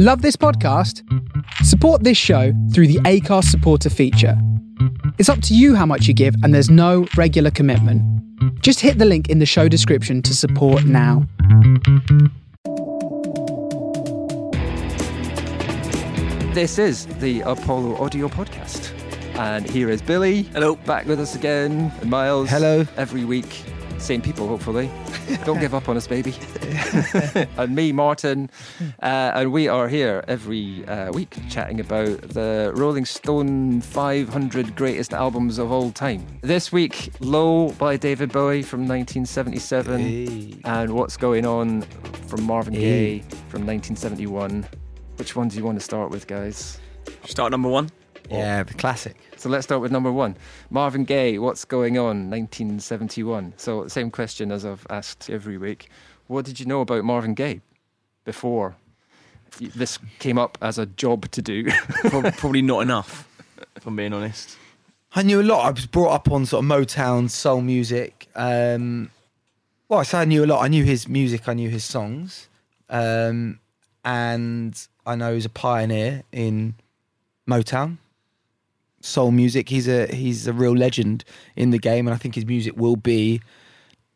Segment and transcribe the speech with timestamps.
[0.00, 1.02] Love this podcast?
[1.64, 4.40] Support this show through the Acast supporter feature.
[5.18, 8.00] It's up to you how much you give, and there's no regular commitment.
[8.62, 11.26] Just hit the link in the show description to support now.
[16.54, 18.92] This is the Apollo Audio Podcast.
[19.36, 20.42] And here is Billy.
[20.42, 20.76] Hello.
[20.76, 21.90] Back with us again.
[22.00, 22.48] And Miles.
[22.48, 22.86] Hello.
[22.96, 23.64] Every week.
[23.98, 24.90] Same people, hopefully.
[25.44, 26.34] Don't give up on us, baby.
[27.58, 28.48] and me, Martin.
[29.02, 35.12] Uh, and we are here every uh, week chatting about the Rolling Stone 500 greatest
[35.12, 36.24] albums of all time.
[36.42, 40.00] This week, Low by David Bowie from 1977.
[40.00, 40.60] Hey.
[40.64, 41.82] And What's Going On
[42.28, 42.80] from Marvin Hey.
[42.80, 44.66] Gaye from 1971.
[45.16, 46.78] Which one do you want to start with, guys?
[47.24, 47.90] Start number one.
[48.30, 49.16] Yeah, the classic.
[49.36, 50.36] So let's start with number one.
[50.70, 53.54] Marvin Gaye, What's Going On, 1971.
[53.56, 55.88] So, same question as I've asked every week.
[56.26, 57.60] What did you know about Marvin Gaye
[58.24, 58.76] before
[59.58, 61.68] this came up as a job to do?
[62.10, 63.28] Probably not enough,
[63.76, 64.58] if I'm being honest.
[65.14, 65.66] I knew a lot.
[65.66, 68.28] I was brought up on sort of Motown, soul music.
[68.34, 69.10] Um,
[69.88, 70.62] well, I say I knew a lot.
[70.62, 71.48] I knew his music.
[71.48, 72.48] I knew his songs,
[72.90, 73.58] um,
[74.04, 76.74] and I know he's a pioneer in
[77.48, 77.96] Motown,
[79.00, 79.68] soul music.
[79.68, 81.24] He's a he's a real legend
[81.56, 83.40] in the game, and I think his music will be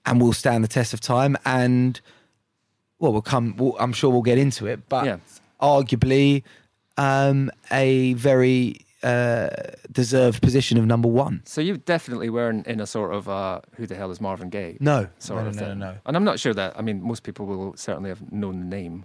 [0.07, 1.37] and will stand the test of time.
[1.45, 2.01] And
[2.99, 3.55] well, we'll come.
[3.57, 5.17] We'll, I'm sure we'll get into it, but Yeah.
[5.61, 6.43] arguably
[6.97, 9.49] um, a very uh,
[9.91, 11.43] deserved position of number one.
[11.45, 14.77] so, you definitely weren't in a sort of uh, who the hell is Marvin Gaye
[14.79, 15.79] No, sort no, of no, no, thing.
[15.81, 15.95] no.
[16.07, 19.05] And I'm not sure that, I mean, most people will certainly have known the name.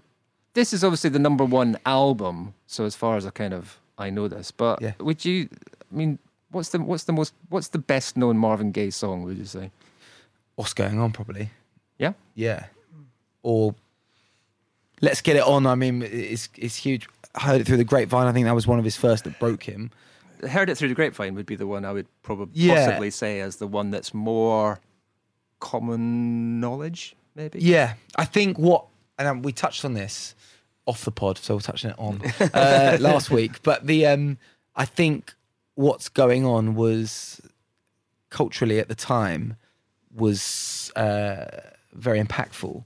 [0.54, 4.10] This is obviously the number one album, so as far as I kind of I
[4.10, 4.94] know this, but Yeah.
[5.00, 5.50] would you?
[5.92, 6.20] I mean,
[6.52, 9.24] what's the what's the most what's the best known Marvin Gaye song?
[9.24, 9.72] Would you say?
[10.56, 11.12] What's going on?
[11.12, 11.50] Probably.
[11.98, 12.14] Yeah.
[12.36, 12.66] Yeah.
[13.44, 13.76] Or
[15.02, 15.66] let's get it on.
[15.66, 17.08] I mean, it's it's huge.
[17.36, 18.28] I heard it through the grapevine.
[18.28, 19.92] I think that was one of his first that broke him.
[20.48, 22.86] Heard It Through the Grapevine would be the one I would probably Yeah.
[22.86, 24.80] possibly say as the one that's more
[25.60, 27.60] common knowledge, maybe.
[27.60, 28.86] Yeah, I think what
[29.18, 30.36] and um, we touched on this
[30.88, 32.22] off the pod, so we're touching it on
[32.54, 33.62] uh, last week.
[33.62, 34.38] But the um,
[34.76, 35.34] I think
[35.76, 37.40] what's going on was
[38.30, 39.58] culturally at the time
[40.16, 41.46] was uh,
[41.94, 42.84] very impactful,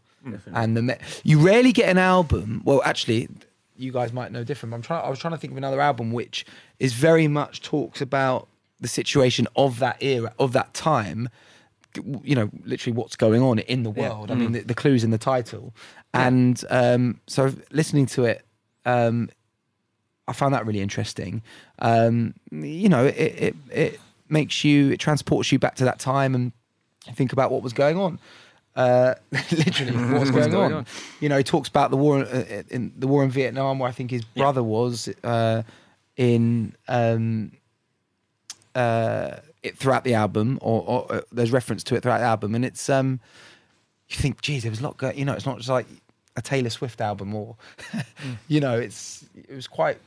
[0.53, 2.61] and the me- you rarely get an album.
[2.65, 3.29] Well, actually,
[3.77, 4.71] you guys might know different.
[4.71, 5.05] But I'm trying.
[5.05, 6.45] I was trying to think of another album which
[6.79, 8.47] is very much talks about
[8.79, 11.29] the situation of that era of that time
[12.23, 14.09] you know, literally what's going on in the Yeah.
[14.09, 14.31] world.
[14.31, 15.73] I mean, the, the clues in the title,
[16.13, 18.45] and um, so listening to it,
[18.85, 19.29] um,
[20.27, 21.41] I found that really interesting.
[21.79, 26.35] Um, you know, it, it it makes you, it transports you back to that time
[26.35, 26.51] and
[27.15, 28.19] think about what was going on.
[28.75, 29.15] Uh,
[29.51, 30.77] literally, what's going, going on.
[30.79, 30.85] on?
[31.19, 33.91] You know, he talks about the war uh, in the war in Vietnam, where I
[33.91, 35.63] think his brother was uh,
[36.15, 36.75] in.
[36.87, 37.51] Um,
[38.73, 42.55] uh, it throughout the album, or, or uh, there's reference to it throughout the album,
[42.55, 43.19] and it's um,
[44.09, 44.97] you think, geez, there was a lot.
[44.97, 45.85] Go- you know, it's not just like
[46.35, 47.55] a Taylor Swift album, or
[48.47, 49.97] you know, it's it was quite,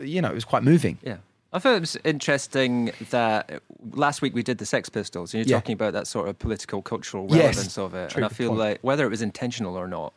[0.00, 0.98] you know, it was quite moving.
[1.02, 1.16] Yeah.
[1.50, 5.50] I thought it was interesting that last week we did the Sex Pistols, and you're
[5.56, 5.60] Yeah.
[5.60, 7.38] talking about that sort of political, cultural Yes.
[7.56, 8.14] relevance of it.
[8.16, 8.58] And I feel point.
[8.60, 10.12] like whether it was intentional or not,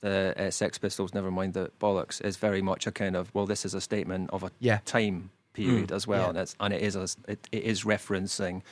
[0.00, 3.44] the uh, Sex Pistols, never mind the bollocks, is very much a kind of well,
[3.44, 4.78] this is a statement of a Yeah.
[4.86, 5.96] time period mm.
[5.96, 6.28] as well, yeah.
[6.30, 8.62] and it's and it is a, it, it is referencing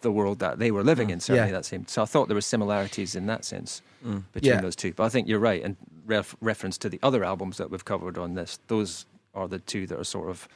[0.00, 1.12] the world that they were living ah.
[1.14, 1.20] in.
[1.20, 1.52] Certainly, Yeah.
[1.52, 1.88] that seemed.
[1.90, 4.24] So I thought there were similarities in that sense mm.
[4.32, 4.60] between Yeah.
[4.60, 4.92] those two.
[4.92, 8.16] But I think you're right, and ref, reference to the other albums that we've covered
[8.18, 10.48] on this, those are the two that are sort of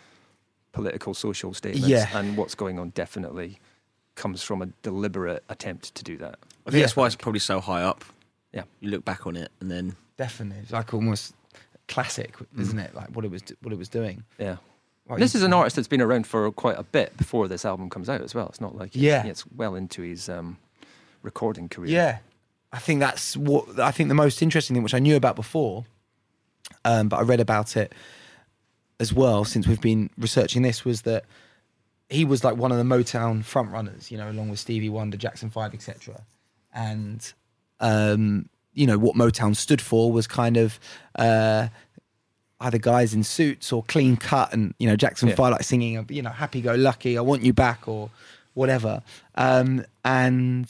[0.73, 1.89] political, social statements.
[1.89, 2.09] Yeah.
[2.17, 3.61] And what's going on definitely
[4.15, 6.37] comes from a deliberate attempt to do that.
[6.67, 6.81] I think Yeah.
[6.83, 8.05] that's why it's probably so high up.
[8.53, 8.63] Yeah.
[8.81, 11.35] You look back on it and then Definitely, it's like almost
[11.89, 12.95] classic, isn't it?
[12.95, 14.23] Like what it was, what it was doing.
[14.39, 14.57] Yeah.
[15.09, 17.91] Like this is an artist that's been around for quite a bit before this album
[17.91, 18.49] comes out as well.
[18.49, 19.25] It's not like it's, Yeah.
[19.27, 20.57] it's well into his um,
[21.23, 21.91] recording career.
[21.91, 22.19] Yeah,
[22.73, 25.85] I think that's what I think the most interesting thing, which I knew about before,
[26.85, 27.93] um, but I read about it
[29.01, 31.25] as well since we've been researching this, was that
[32.09, 35.51] he was like one of the Motown frontrunners, you know, along with Stevie Wonder, Jackson
[35.51, 36.23] Five, etc.
[36.73, 37.31] And
[37.81, 40.79] um, you know what Motown stood for was kind of
[41.17, 41.69] uh,
[42.65, 45.35] either guys in suits or clean cut, and you know Jackson Yeah.
[45.37, 48.11] Five like singing, you know, "Happy Go Lucky," "I Want You Back," or
[48.55, 49.03] whatever.
[49.37, 50.67] Um, and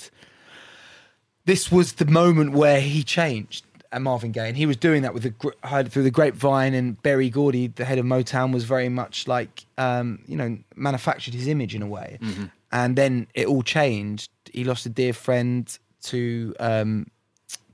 [1.47, 5.15] this was the moment where he changed at Marvin Gaye, and he was doing that
[5.15, 6.75] with the through the grapevine.
[6.75, 11.35] And Berry Gordy, the head of Motown, was very much like um, you know manufactured
[11.35, 12.19] his image in a way.
[12.73, 14.31] And then it all changed.
[14.53, 17.07] He lost a dear friend to um,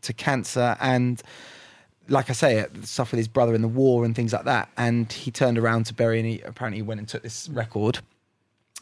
[0.02, 1.22] to cancer, and
[2.10, 4.68] like I say, stuff with his brother in the war and things like that.
[4.76, 8.00] And he turned around to Berry and he apparently went and took this record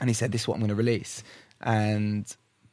[0.00, 1.22] and he said, This is what I'm going to release.
[1.60, 2.24] And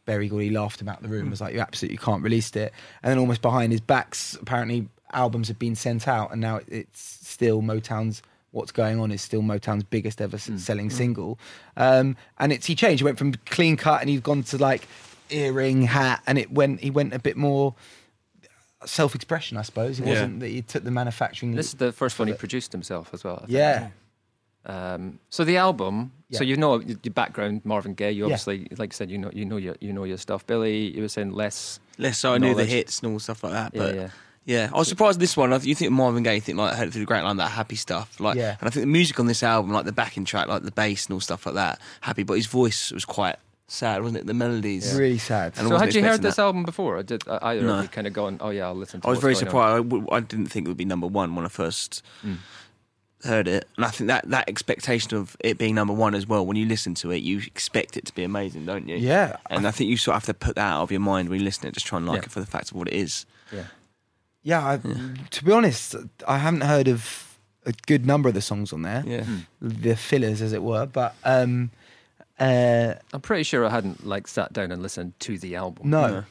[0.05, 1.31] Berry Gordy laughed him out the room, hmm.
[1.31, 2.71] was like, You absolutely can't release it.
[3.03, 7.19] And then almost behind his backs, apparently albums have been sent out and now it's
[7.27, 8.21] still Motown's.
[8.51, 10.55] What's going on is still Motown's biggest ever s hmm.
[10.55, 10.95] selling hmm.
[10.95, 11.39] single,
[11.75, 13.01] um, and it's he changed.
[13.01, 14.87] He went from clean cut and he's gone to like
[15.29, 16.79] earring, hat, and it went.
[16.79, 17.75] He went a bit more
[18.85, 19.99] self-expression, I suppose.
[19.99, 20.11] It Yeah.
[20.13, 21.55] wasn't that he took the manufacturing.
[21.55, 23.35] This is the first one he produced himself as well.
[23.35, 23.51] I think.
[23.51, 23.89] yeah,
[24.65, 26.11] Um, so the album.
[26.31, 26.49] So Yeah.
[26.49, 28.09] you know your background, Marvin Gaye.
[28.11, 28.25] You Yeah.
[28.25, 30.45] obviously, like I said, you know you know your you know your stuff.
[30.47, 31.79] Billy, you were saying less.
[31.99, 33.71] Less so I knew the hits and all stuff like that.
[33.75, 34.07] Yeah, But yeah.
[34.45, 35.51] yeah, I was surprised this one.
[35.63, 38.19] You think Marvin Gaye, you think like heard through the great line, that happy stuff.
[38.19, 38.57] Like, Yeah.
[38.59, 41.05] and I think the music on this album, like the backing track, like the bass
[41.05, 42.23] and all stuff like that, happy.
[42.23, 43.35] But his voice was quite
[43.67, 44.25] sad, wasn't it?
[44.27, 44.95] The melodies.
[44.97, 45.53] really sad.
[45.57, 46.43] And So had you heard this that.
[46.43, 46.97] album before?
[46.97, 47.75] Or did uh, either No.
[47.77, 48.37] of you kind of gone?
[48.41, 49.01] Oh yeah, I'll listen.
[49.01, 49.73] to I was very surprised.
[49.73, 52.37] I, w- I didn't think it would be number one when I first Mm.
[53.23, 56.45] heard it, and I think that that expectation of it being number one as well.
[56.45, 58.97] When you listen to it, you expect it to be amazing, don't you?
[58.97, 61.29] Yeah, And I think you sort of have to put that out of your mind
[61.29, 61.73] when you listen to it.
[61.73, 62.25] Just try and like Yeah.
[62.25, 63.25] it for the fact of what it is.
[63.51, 63.63] Yeah.
[64.43, 64.67] yeah.
[64.67, 64.77] I,
[65.31, 65.95] To be honest,
[66.27, 69.23] I haven't heard of a good number of the songs on there, Yeah.
[69.23, 69.37] Hmm.
[69.59, 70.85] the fillers, as it were.
[70.85, 71.71] But um,
[72.39, 75.89] uh, I'm pretty sure I hadn't like sat down and listened to the album.
[75.89, 76.23] no, No.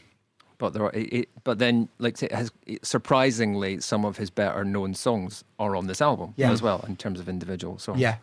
[0.58, 2.52] But there are, it, it- but then like it has
[2.82, 6.52] surprisingly some of his better known songs are on this album Yeah.
[6.52, 7.98] as well in terms of individual songs.
[8.00, 8.16] yeah.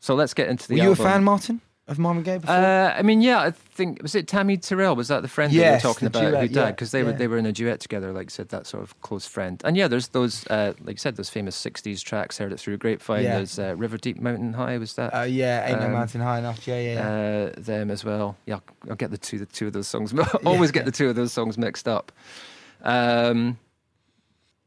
[0.00, 0.76] So let's get into the.
[0.78, 2.54] Were you a fan, Martin, of Marvin Gaye before?
[2.54, 4.94] Uh, I mean, yeah, I think was it Tammy Terrell?
[4.94, 6.50] Was that the friend that we were talking about who duet, died?
[6.54, 7.16] yeah, Because they were yeah.
[7.16, 9.60] they were in a duet together, like you said, that sort of close friend.
[9.64, 12.38] And yeah, there's those, uh, like you said, those famous '60s tracks.
[12.38, 13.24] Heard it through Grapevine.
[13.24, 13.36] Yeah.
[13.36, 14.78] There's uh, River Deep Mountain High.
[14.78, 15.14] Was that?
[15.14, 16.66] Uh, yeah, ain't no um, mountain high enough.
[16.68, 16.92] Yeah, yeah.
[16.92, 17.46] yeah.
[17.48, 18.36] uh, them as well.
[18.46, 20.12] Yeah, I'll, I'll get the two the two of those songs.
[20.44, 22.12] Always get the two of those songs mixed up.
[22.82, 23.58] Um,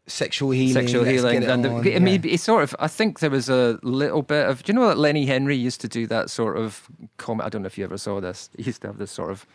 [0.08, 0.74] sexual healing.
[0.74, 2.34] sexual healing, and on, I mean, yeah.
[2.34, 2.76] it's sort of.
[2.80, 4.64] I think there was a little bit of.
[4.64, 6.88] Do you know that Lenny Henry used to do that sort of
[7.18, 7.46] comment?
[7.46, 8.50] I don't know if you ever saw this.
[8.58, 9.46] He used to have this sort of.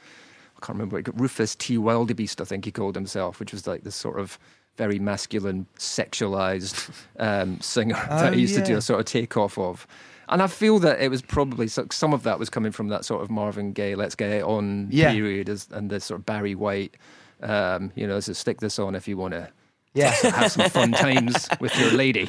[0.56, 0.96] I can't remember.
[0.96, 1.76] What, Rufus T.
[1.78, 4.38] Wildebeest, I think he called himself, which was like this sort of
[4.76, 9.58] very masculine, sexualized um, singer that Oh, he used to do a sort of takeoff
[9.58, 9.86] of.
[10.28, 13.22] And I feel that it was probably some of that was coming from that sort
[13.22, 15.12] of Marvin Gaye, let's get it on Yeah.
[15.12, 16.96] period, and the sort of Barry White,
[17.42, 19.48] um, you know, so stick this on if you want to
[19.96, 20.10] yeah.
[20.30, 22.28] have some fun times with your lady.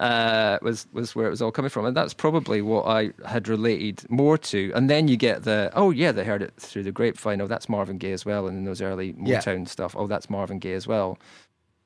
[0.00, 3.46] Uh, was was where it was all coming from, and that's probably what I had
[3.46, 4.72] related more to.
[4.74, 7.40] And then you get the oh yeah, they heard it through the grapevine.
[7.40, 9.38] Oh, that's Marvin Gaye as well, and in those early Yeah.
[9.38, 9.94] Motown stuff.
[9.96, 11.16] Oh, that's Marvin Gaye as well.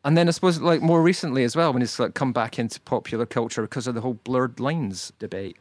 [0.05, 2.81] And then I suppose like more recently as well, when it's like come back into
[2.81, 5.59] popular culture because of the whole blurred lines debate.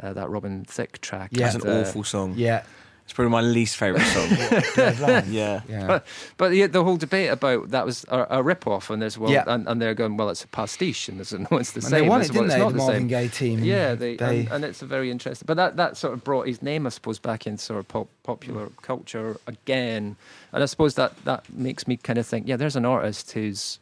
[0.00, 1.30] Uh, that Robin Thicke track.
[1.32, 1.50] Yeah.
[1.50, 2.34] That's an uh, awful song.
[2.36, 2.62] yeah.
[3.08, 4.28] It's probably my least favourite song.
[5.32, 5.62] Yeah.
[5.66, 5.86] Yeah.
[5.86, 6.06] But,
[6.36, 9.30] but the, the whole debate about that was a, a rip off, and there's well,
[9.30, 9.44] Yeah.
[9.46, 11.90] and, and they're going, well, it's a pastiche, and there's no, it's the And same.
[12.02, 12.60] they won it, didn't it's they?
[12.60, 13.08] not The the Marvin same.
[13.08, 13.64] Gaye team.
[13.64, 15.46] Yeah, they, they And, and it's a very interesting.
[15.46, 18.08] But that, that sort of brought his name, I suppose, back into sort of pop,
[18.24, 18.82] popular mm.
[18.82, 20.16] culture again.
[20.52, 23.78] And I suppose that that makes me kind of think, yeah, there's an artist who's,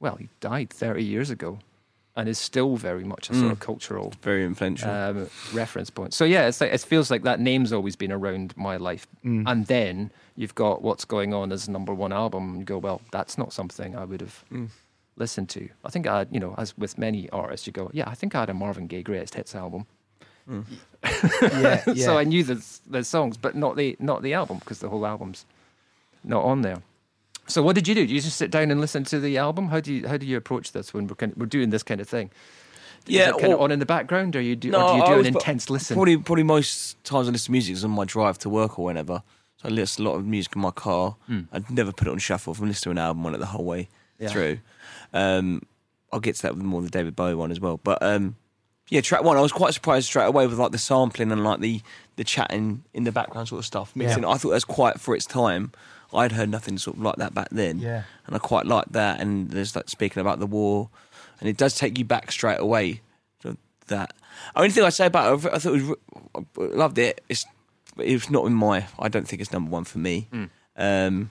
[0.00, 1.60] well, he died 30 years ago,
[2.16, 3.60] and is still very much a sort of Mm.
[3.60, 4.90] cultural Very influential.
[4.90, 6.14] um, reference point.
[6.14, 9.06] So yeah, it's like, it feels like that name's always been around my life.
[9.24, 9.44] Mm.
[9.46, 13.00] And then you've got what's going on as number one album, and you go, well,
[13.12, 14.68] that's not something I would have Mm.
[15.16, 15.68] listened to.
[15.84, 18.40] I think I, you know, as with many artists, you go, yeah, I think I
[18.40, 19.86] had a Marvin Gaye greatest hits album.
[20.48, 20.64] Mm.
[21.02, 22.04] yeah, yeah.
[22.04, 25.04] so I knew the the songs, but not the not the album because the whole
[25.04, 25.44] album's
[26.24, 26.78] not on there.
[27.48, 28.00] So what did you do?
[28.06, 29.68] Did you just sit down and listen to the album?
[29.68, 31.82] How do you how do you approach this when we're kind of, we're doing this
[31.82, 32.30] kind of thing?
[33.08, 35.20] Yeah, kind of on in the background, or you do, No, or do you do
[35.20, 35.94] an intense listen?
[35.94, 38.86] Probably, probably most times I listen to music is on my drive to work or
[38.86, 39.22] whenever.
[39.62, 41.14] So I listen to a lot of music in my car.
[41.30, 41.46] Mm.
[41.52, 42.52] I'd never put it on shuffle.
[42.52, 43.88] If I'm listening to an album on it the whole way
[44.18, 44.28] Yeah.
[44.28, 44.58] through.
[45.12, 45.62] Um,
[46.12, 47.78] I'll get to that with more the David Bowie one as well.
[47.80, 48.34] But um,
[48.88, 51.60] yeah, track one, I was quite surprised straight away with like the sampling and like
[51.60, 51.82] the
[52.16, 53.94] the chatting in the background sort of stuff.
[53.94, 54.24] Mixing.
[54.24, 55.70] I thought that was quite for its time.
[56.14, 58.02] I'd heard nothing sort of like that back then yeah.
[58.26, 59.20] and I quite like that.
[59.20, 60.88] And there's like speaking about the war,
[61.40, 63.00] and it does take you back straight away
[63.42, 63.56] to
[63.88, 64.14] that.
[64.54, 65.96] Only thing I say about it, I thought it was,
[66.58, 67.22] I loved it.
[67.28, 67.44] It's
[67.98, 68.86] it's not in my.
[68.98, 70.28] I don't think it's number one for me.
[70.32, 70.50] Mm.
[70.76, 71.30] Um,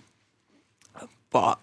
[1.30, 1.60] but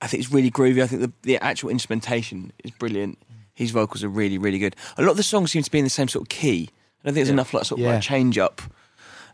[0.00, 0.82] I think it's really groovy.
[0.82, 3.18] I think the the actual instrumentation is brilliant.
[3.54, 4.76] His vocals are really really good.
[4.96, 6.70] A lot of the songs seem to be in the same sort of key.
[7.02, 7.32] I don't think there's Yeah.
[7.34, 7.94] enough like sort of Yeah.
[7.94, 8.62] like change up.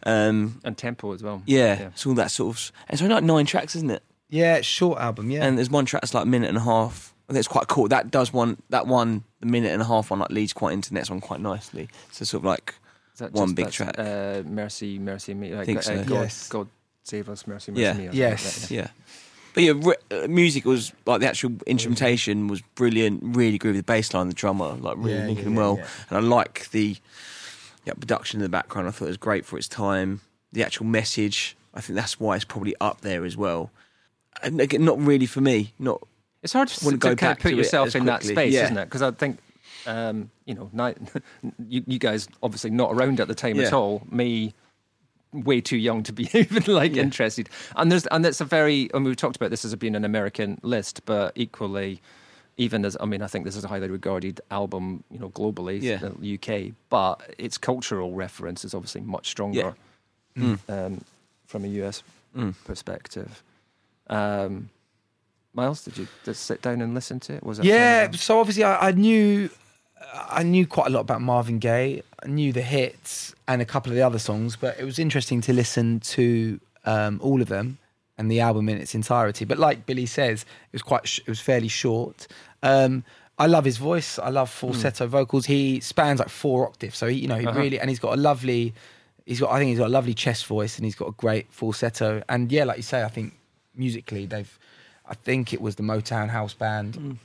[0.05, 1.43] Um, and tempo as well.
[1.47, 1.87] yeah, Yeah.
[1.89, 2.73] it's all that sort of.
[2.89, 4.03] And it's only like nine tracks, isn't it?
[4.29, 5.31] Yeah, it's short album.
[5.31, 5.45] Yeah.
[5.45, 7.15] And there's one track that's like a minute and a half.
[7.29, 7.89] I think it's quite cool.
[7.89, 8.57] That does one.
[8.71, 11.21] That one, the minute and a half one, like leads quite into the next one
[11.21, 11.89] quite nicely.
[12.13, 12.75] So sort of like
[13.19, 13.95] that One just- big track.
[13.99, 15.55] Uh, mercy, mercy me.
[15.55, 16.05] Like, think uh, so.
[16.05, 16.49] God, Yes.
[16.49, 16.69] God
[17.05, 17.93] save us, mercy, mercy Yeah.
[17.93, 17.99] me.
[18.05, 18.63] or something Yes.
[18.63, 18.89] like yeah.
[19.53, 23.21] But yeah, re- uh, music was like the actual instrumentation was brilliant.
[23.37, 25.77] Really agree with the bass line, the drummer, like really Yeah, linking yeah, yeah, well.
[25.79, 25.87] yeah.
[26.09, 26.97] And I like the
[27.85, 28.89] yeah, production in the background.
[28.89, 30.21] I thought it was great for its time.
[30.53, 33.71] The actual message, I think that's why it's probably up there as well.
[34.43, 35.73] And again, not really for me.
[35.79, 36.03] Not
[36.43, 38.65] It's hard to, to go kind of put yourself in that space, Yeah.
[38.65, 38.85] isn't it?
[38.87, 39.39] Because I think,
[39.87, 41.21] um, you know, ni-
[41.69, 44.03] you, you guys obviously not around at the time at all.
[44.11, 44.55] Me,
[45.33, 47.49] way too young to be even like interested.
[47.77, 48.91] And there's and it's a very.
[48.93, 52.01] And we've talked about this as being an American list, but equally.
[52.65, 55.81] Even as I mean, I think this is a highly regarded album, you know, globally,
[55.81, 56.05] Yeah.
[56.07, 56.75] in the UK.
[56.91, 59.75] But its cultural reference is obviously much stronger
[60.69, 60.95] um,
[61.47, 62.03] from a US
[62.37, 62.55] Mm.
[62.65, 63.43] perspective.
[64.09, 64.71] Um,
[65.53, 67.43] Miles, did you just sit down and listen to it?
[67.43, 69.51] Was it Yeah, so obviously I, I knew
[70.39, 72.03] I knew quite a lot about Marvin Gaye.
[72.23, 75.41] I knew the hits and a couple of the other songs, but it was interesting
[75.43, 77.79] to listen to um, all of them
[78.17, 79.45] and the album in its entirety.
[79.45, 82.29] But like Billy says, it was quite sh- it was fairly short.
[82.63, 83.05] Um,
[83.39, 84.19] I love his voice.
[84.19, 85.47] I love falsetto vocals.
[85.47, 87.59] He spans like four octaves, so he, you know he Uh-huh.
[87.59, 88.75] really and he's got a lovely.
[89.27, 91.47] He's got I think he's got a lovely chest voice and he's got a great
[91.53, 92.23] falsetto.
[92.29, 93.35] And yeah, like you say, I think
[93.75, 94.59] musically they've.
[95.07, 97.19] I think it was the Motown house band,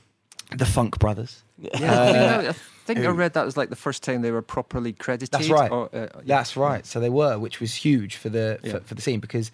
[0.56, 1.42] the Funk Brothers.
[1.58, 2.52] Yeah, Uh, I
[2.86, 5.30] think I read that was like the first time they were properly credited.
[5.32, 5.70] That's right.
[5.70, 6.84] Or, uh, That's right.
[6.86, 8.72] So they were, which was huge for the Yeah.
[8.72, 9.50] for, for the scene because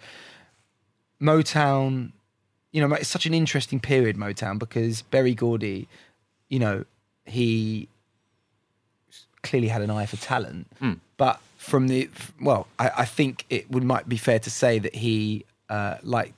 [1.21, 2.11] Motown,
[2.73, 4.17] you know, it's such an interesting period.
[4.17, 5.87] Motown because Berry Gordy,
[6.49, 6.83] you know,
[7.25, 7.87] he
[9.43, 10.93] clearly had an eye for talent, Hmm.
[11.17, 12.09] but from the
[12.41, 16.33] well, I, I think it would might be fair to say that he uh, liked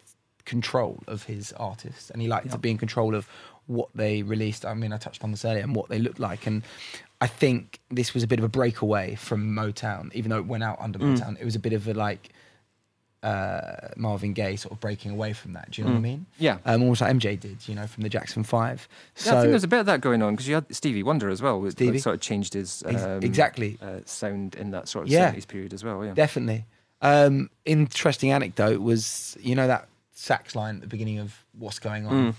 [0.45, 3.27] control of his artists and he liked to be in control of
[3.65, 4.63] what they released.
[4.63, 6.61] I mean, I touched on this earlier and what they looked like, and
[7.21, 10.63] I think this was a bit of a breakaway from Motown, even though it went
[10.63, 11.39] out under Motown.
[11.39, 12.29] It was a bit of a like
[13.25, 15.71] uh, Marvin Gaye sort of breaking away from that.
[15.71, 16.25] Do you know what I mean?
[16.37, 16.57] Yeah.
[16.65, 18.87] Um, almost like MJ did, you know, from the Jackson Five.
[19.25, 21.29] Yeah, I think there's a bit of that going on because you had Stevie Wonder
[21.29, 21.59] as well.
[21.59, 23.77] Which sort of changed his um, exactly.
[23.81, 25.31] uh, sound in that sort of Yeah.
[25.33, 26.05] 70s period as well.
[26.05, 26.13] Yeah.
[26.13, 26.65] Definitely.
[27.01, 32.05] Um, interesting anecdote was, you know, that sax line at the beginning of What's Going
[32.05, 32.13] On?
[32.13, 32.35] Mm.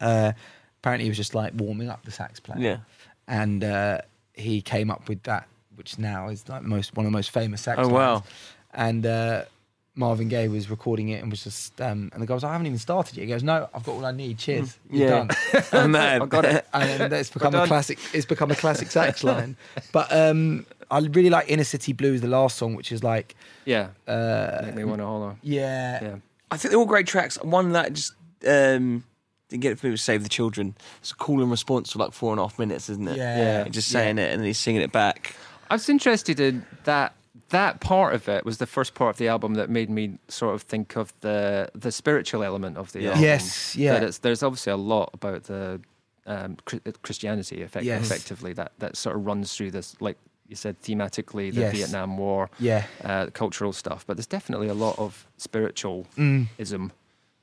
[0.00, 0.32] Uh,
[0.80, 2.60] apparently, he was just like warming up the sax player.
[2.60, 2.76] Yeah.
[3.26, 4.00] And uh,
[4.34, 5.46] he came up with that,
[5.76, 7.92] which now is like most one of the most famous sax Oh, lines.
[7.92, 8.24] wow.
[8.74, 9.44] And uh,
[9.98, 12.52] Marvin Gaye was recording it and was just, um, and the guy was like, I
[12.52, 13.24] haven't even started yet.
[13.24, 14.38] He goes, No, I've got all I need.
[14.38, 14.78] Cheers.
[14.90, 15.24] You're Yeah.
[15.24, 15.30] done.
[15.72, 16.22] Oh, man.
[16.22, 16.66] I got it.
[16.72, 17.98] and then it's become a classic.
[18.14, 19.56] It's become a classic sax line.
[19.92, 23.88] But um, I really like Inner City Blues, the last song, which is like, Yeah.
[24.06, 25.36] uh, Make me want to holler.
[25.42, 26.16] yeah, Yeah.
[26.50, 27.36] I think they're all great tracks.
[27.42, 28.12] One that just
[28.46, 29.04] um,
[29.48, 31.98] didn't get it for me was "Save the Children." It's a call and response for
[31.98, 33.16] like four and a half minutes, isn't it?
[33.18, 33.36] Yeah.
[33.64, 33.68] Yeah.
[33.68, 35.34] Just saying it and then he's singing it back.
[35.70, 37.12] I was interested in that.
[37.50, 40.54] That part of it was the first part of the album that made me sort
[40.54, 43.08] of think of the the spiritual element of the Yeah.
[43.10, 43.22] album.
[43.24, 43.92] Yes, yeah.
[43.94, 45.80] That it's, there's obviously a lot about the
[46.26, 46.56] um,
[47.02, 48.04] Christianity, effect, Yes.
[48.04, 51.74] effectively, that that sort of runs through this, like you said, thematically, the Yes.
[51.76, 52.84] Vietnam War, yeah.
[53.04, 54.04] uh, cultural stuff.
[54.06, 56.90] But there's definitely a lot of spiritualism Mm.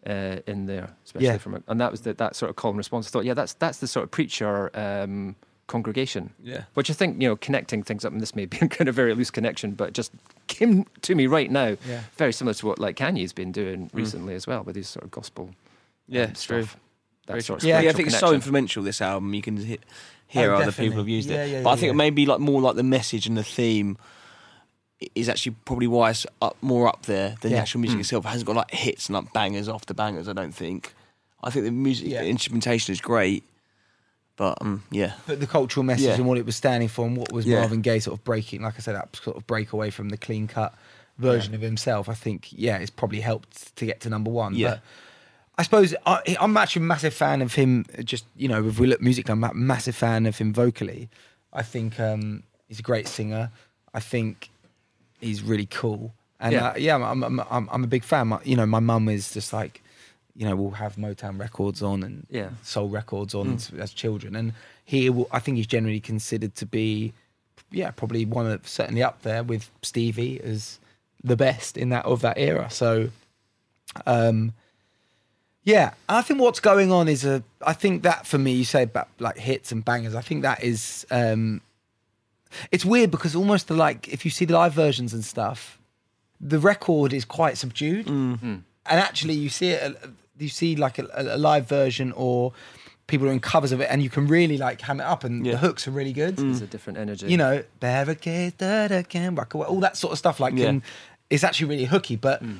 [0.07, 1.37] uh, in there, especially Yeah.
[1.37, 3.07] from, a, and that was the, that sort of call and response.
[3.07, 5.35] I thought, yeah, that's that's the sort of preacher um,
[5.67, 6.34] congregation.
[6.43, 6.63] Yeah.
[6.74, 9.13] Which I think, you know, connecting things up, and this may be kind of very
[9.15, 10.12] loose connection, but just
[10.48, 11.77] came to me right now.
[11.88, 12.01] Yeah.
[12.17, 15.12] Very similar to what like Kanye's been doing recently as well with his sort of
[15.12, 15.51] gospel.
[16.07, 16.63] Yeah, um, true.
[16.63, 16.77] stuff.
[17.27, 17.69] That sort of true.
[17.69, 18.84] yeah, I think it's so influential.
[18.84, 19.79] This album, you can he-
[20.27, 20.89] hear Oh, other definitely.
[20.89, 21.50] people have used Yeah, it.
[21.51, 21.98] yeah, but I yeah, think yeah.
[21.98, 23.98] maybe like more like the message and the theme
[25.13, 28.25] is actually probably why it's up more up there than the actual music itself.
[28.25, 30.27] It hasn't got like hits and like bangers after bangers.
[30.29, 30.93] I don't think.
[31.43, 32.22] I think the music Yeah.
[32.22, 33.43] the instrumentation is great,
[34.37, 36.15] but um, yeah, But the cultural message Yeah.
[36.15, 37.59] and what it was standing for, and what was Yeah.
[37.59, 40.17] Marvin Gaye sort of breaking, like I said, that sort of break away from the
[40.17, 40.73] clean cut
[41.17, 42.09] version of himself.
[42.09, 44.53] I think, yeah, it's probably helped to get to number one.
[44.55, 44.69] Yeah.
[44.71, 44.81] But
[45.57, 47.85] I suppose I, I'm actually a massive fan of him.
[48.03, 51.07] Just you know, if we look musically, I'm a massive fan of him vocally.
[51.53, 53.49] I think um, he's a great singer.
[53.93, 54.49] I think
[55.21, 56.59] he's really cool, and Yeah.
[56.61, 58.27] yeah, uh, yeah I'm, I'm, I'm, I'm a big fan.
[58.27, 59.81] My, you know, my mum is just like,
[60.35, 62.49] you know, we'll have Motown records on and Yeah.
[62.63, 66.65] soul records on as, as children, and he, will, I think, he's generally considered to
[66.65, 67.13] be,
[67.71, 70.79] yeah, probably one of certainly up there with Stevie as
[71.23, 72.69] the best in that of that era.
[72.69, 73.09] So,
[74.05, 74.53] um,
[75.63, 77.41] yeah, I think what's going on is a.
[77.65, 80.13] I think that for me, you say about like hits and bangers.
[80.15, 81.07] I think that is.
[81.09, 81.61] um
[82.71, 85.79] It's weird because almost the like if you see the live versions and stuff,
[86.39, 89.97] the record is quite subdued, and actually you see it.
[90.37, 92.53] You see like a, a live version or
[93.07, 95.53] people doing covers of it, and you can really like ham it up, and Yeah.
[95.53, 96.37] the hooks are really good.
[96.37, 96.63] There's mm.
[96.63, 97.27] a different energy.
[97.27, 100.39] You know, barricades, da da can rock away, all that sort of stuff.
[100.39, 100.65] Like, Yeah.
[100.65, 100.83] can,
[101.29, 102.43] it's actually really hooky, but.
[102.43, 102.59] Mm.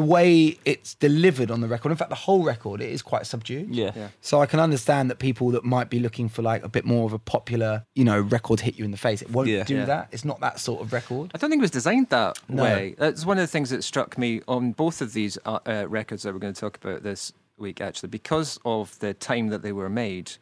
[0.00, 1.90] The way it's delivered on the record.
[1.90, 3.74] In fact, the whole record it is quite subdued.
[3.74, 3.92] Yeah.
[3.94, 4.08] Yeah.
[4.20, 7.04] So I can understand that people that might be looking for like a bit more
[7.04, 9.20] of a popular, you know, record hit you in the face.
[9.20, 9.64] It won't Yeah.
[9.64, 9.84] do Yeah.
[9.84, 10.08] that.
[10.10, 11.32] It's not that sort of record.
[11.34, 12.62] I don't think it was designed that No.
[12.62, 12.94] way.
[12.98, 16.22] That's one of the things that struck me on both of these uh, uh, records
[16.22, 19.72] that we're going to talk about this week, actually, because of the time that they
[19.72, 20.32] were made.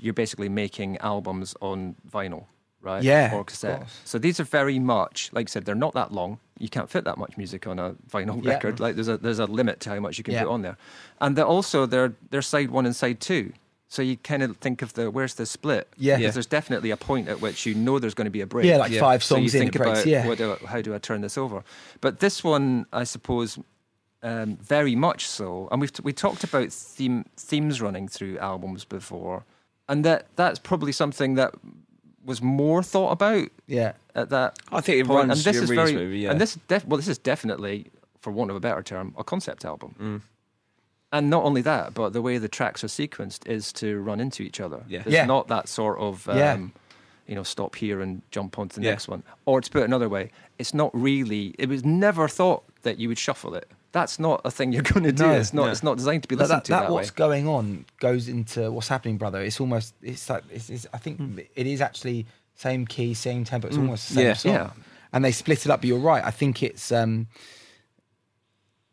[0.00, 2.44] You're basically making albums on vinyl,
[2.80, 3.02] right?
[3.02, 3.78] Yeah, or cassette.
[3.80, 4.00] course.
[4.04, 6.38] So these are very much, like I said, they're not that long.
[6.62, 8.52] You can't fit that much music on a vinyl Yeah.
[8.54, 8.78] record.
[8.78, 10.44] Like there's a there's a limit to how much you can Yeah.
[10.44, 10.76] put on there,
[11.20, 13.52] and they're also they're they're side one and side two.
[13.88, 15.88] So you kind of think of the where's the split?
[15.98, 16.16] Yeah.
[16.18, 18.64] Because there's definitely a point at which you know there's going to be a break.
[18.66, 19.00] Yeah, like Yeah.
[19.00, 19.98] five So you songs in think it breaks.
[20.02, 20.26] about Yeah.
[20.26, 21.64] what do I- how do I turn this over?
[22.00, 23.58] But this one, I suppose,
[24.22, 25.68] um, very much so.
[25.72, 29.44] And we've we talked about theme themes running through albums before,
[29.88, 31.54] and that that's probably something that
[32.24, 33.92] was more thought about yeah.
[34.14, 34.58] at that.
[34.70, 35.28] I think it point.
[35.28, 36.30] runs and this yeah, is very smoothly, yeah.
[36.30, 37.86] and this def, well, this is definitely,
[38.20, 39.94] for want of a better term, a concept album.
[40.00, 40.20] Mm.
[41.14, 44.42] And not only that, but the way the tracks are sequenced is to run into
[44.42, 44.82] each other.
[44.88, 45.02] Yeah.
[45.02, 45.26] There's Yeah.
[45.26, 46.58] not that sort of, um, Yeah.
[47.26, 48.92] you know, stop here and jump onto the Yeah.
[48.92, 49.22] next one.
[49.44, 53.08] Or to put it another way, it's not really, it was never thought that you
[53.08, 53.70] would shuffle it.
[53.92, 55.26] That's not a thing you're going to do.
[55.26, 55.32] No.
[55.32, 55.66] it's not.
[55.66, 55.70] No.
[55.70, 56.94] It's not designed to be listened that, to that, that, way.
[56.94, 59.40] what's going on goes into what's happening, brother.
[59.42, 61.38] It's almost it's like it's, it's, I think Hmm.
[61.54, 63.68] it is actually same key, same tempo.
[63.68, 64.32] It's almost the same Yeah.
[64.34, 64.52] song.
[64.52, 64.70] Yeah.
[65.12, 65.80] And they split it up.
[65.82, 66.24] But you're right.
[66.24, 67.26] I think it's um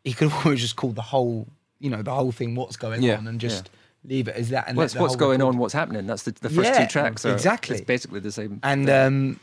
[0.04, 1.46] he could have always just called the whole
[1.78, 3.16] you know the whole thing what's going Yeah.
[3.16, 3.70] on and just
[4.04, 4.66] leave it as that.
[4.68, 6.06] And Well, let it's the what's going record- on, what's happening.
[6.06, 7.24] That's the, the first two tracks.
[7.24, 7.76] Are, exactly.
[7.76, 8.60] It's basically the same.
[8.62, 9.40] And um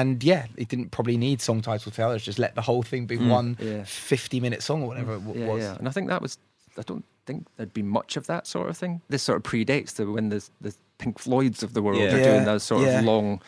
[0.00, 2.16] and yeah, it didn't probably need song titles to tell.
[2.18, 3.78] Just let the whole thing be one Mm.
[3.78, 3.84] Yeah.
[3.84, 5.62] 50 minute song or whatever it w- yeah, was.
[5.62, 5.76] yeah.
[5.78, 6.38] And I think that was.
[6.76, 9.00] I don't think there'd be much of that sort of thing.
[9.08, 12.14] This sort of predates the when the the Pink Floyds of the world Yeah.
[12.14, 12.98] are Yeah, doing those sort yeah.
[12.98, 13.40] of long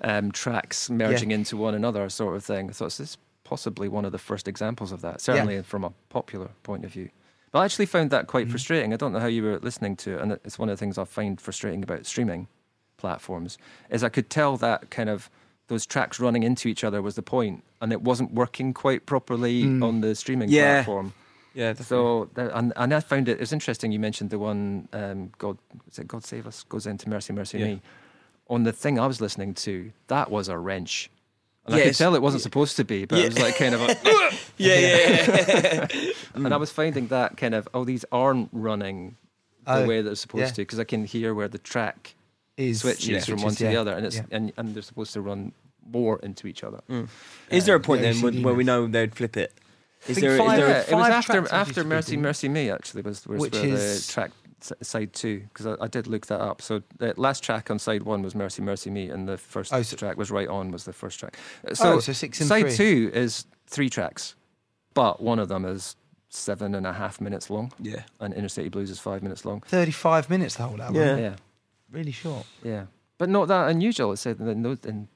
[0.00, 2.72] um, tracks merging into one another sort of thing.
[2.72, 6.48] So it's this possibly one of the first examples of that, certainly from a popular
[6.62, 7.08] point of view.
[7.52, 8.28] But I actually found that Mm.
[8.28, 8.92] quite frustrating.
[8.92, 10.98] I don't know how you were listening to it, and it's one of the things
[10.98, 12.48] I find frustrating about streaming
[12.96, 13.58] platforms
[13.90, 15.30] is I could tell that kind of
[15.68, 19.64] those tracks running into each other was the point, and it wasn't working quite properly
[19.64, 19.82] Mm.
[19.84, 20.82] on the streaming Yeah.
[20.84, 21.14] platform.
[21.54, 21.84] Yeah, definitely.
[21.84, 23.92] So, and, and I found it, it was interesting.
[23.92, 25.56] You mentioned the one, um, God,
[25.90, 26.64] is it God Save Us?
[26.64, 27.66] Goes into Mercy, Mercy Yeah.
[27.66, 27.82] Me.
[28.50, 31.10] On the thing I was listening to, that was a wrench.
[31.64, 33.80] And I could tell it wasn't supposed to be, but it was like kind of
[33.82, 33.86] a.
[34.58, 36.10] yeah, yeah, yeah.
[36.34, 39.16] and I was finding that kind of, oh, these aren't running
[39.64, 40.50] the Oh, way they're supposed yeah.
[40.50, 42.16] to, because I can hear where the track
[42.56, 43.20] Is switches yeah.
[43.20, 44.22] from one to the other, and it's yeah.
[44.30, 45.52] and, and they're supposed to run
[45.90, 46.80] more into each other.
[47.50, 49.52] Is there a point Yeah, then when, where we know they'd flip it?
[50.06, 50.32] Is think there?
[50.32, 50.68] Is five- there?
[50.68, 52.16] Yeah, A, it was after after used to be, Mercy?
[52.16, 54.30] Mercy Me actually was, was Which where is- the track
[54.80, 56.62] side two because I, I did look that up.
[56.62, 59.82] So the last track on side one was Mercy Mercy Me, and the first Oh,
[59.82, 61.36] so- track was Right On was the first track.
[61.68, 62.76] Uh, So, Oh, so six and side three.
[62.76, 64.36] two is three tracks,
[64.94, 65.96] but one of them is
[66.28, 68.02] seven and a half minutes long, yeah.
[68.20, 69.60] and Inner City Blues is five minutes long.
[69.60, 71.00] 35 minutes the whole album.
[71.00, 71.16] Yeah.
[71.16, 71.36] Yeah,
[71.94, 72.44] Really short.
[72.62, 72.86] yeah,
[73.18, 74.12] but not that unusual.
[74.12, 75.08] It's said in those, in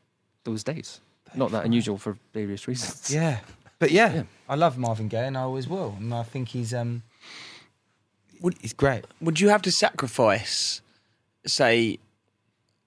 [0.45, 1.01] those days.
[1.35, 3.11] Not that unusual for various reasons.
[3.15, 3.41] Yeah.
[3.81, 4.23] But yeah, Yeah.
[4.49, 5.95] I love Marvin Gaye and I always will.
[6.01, 7.03] And I think he's um
[8.61, 9.05] he's great.
[9.21, 10.81] Would you have to sacrifice,
[11.47, 11.99] say,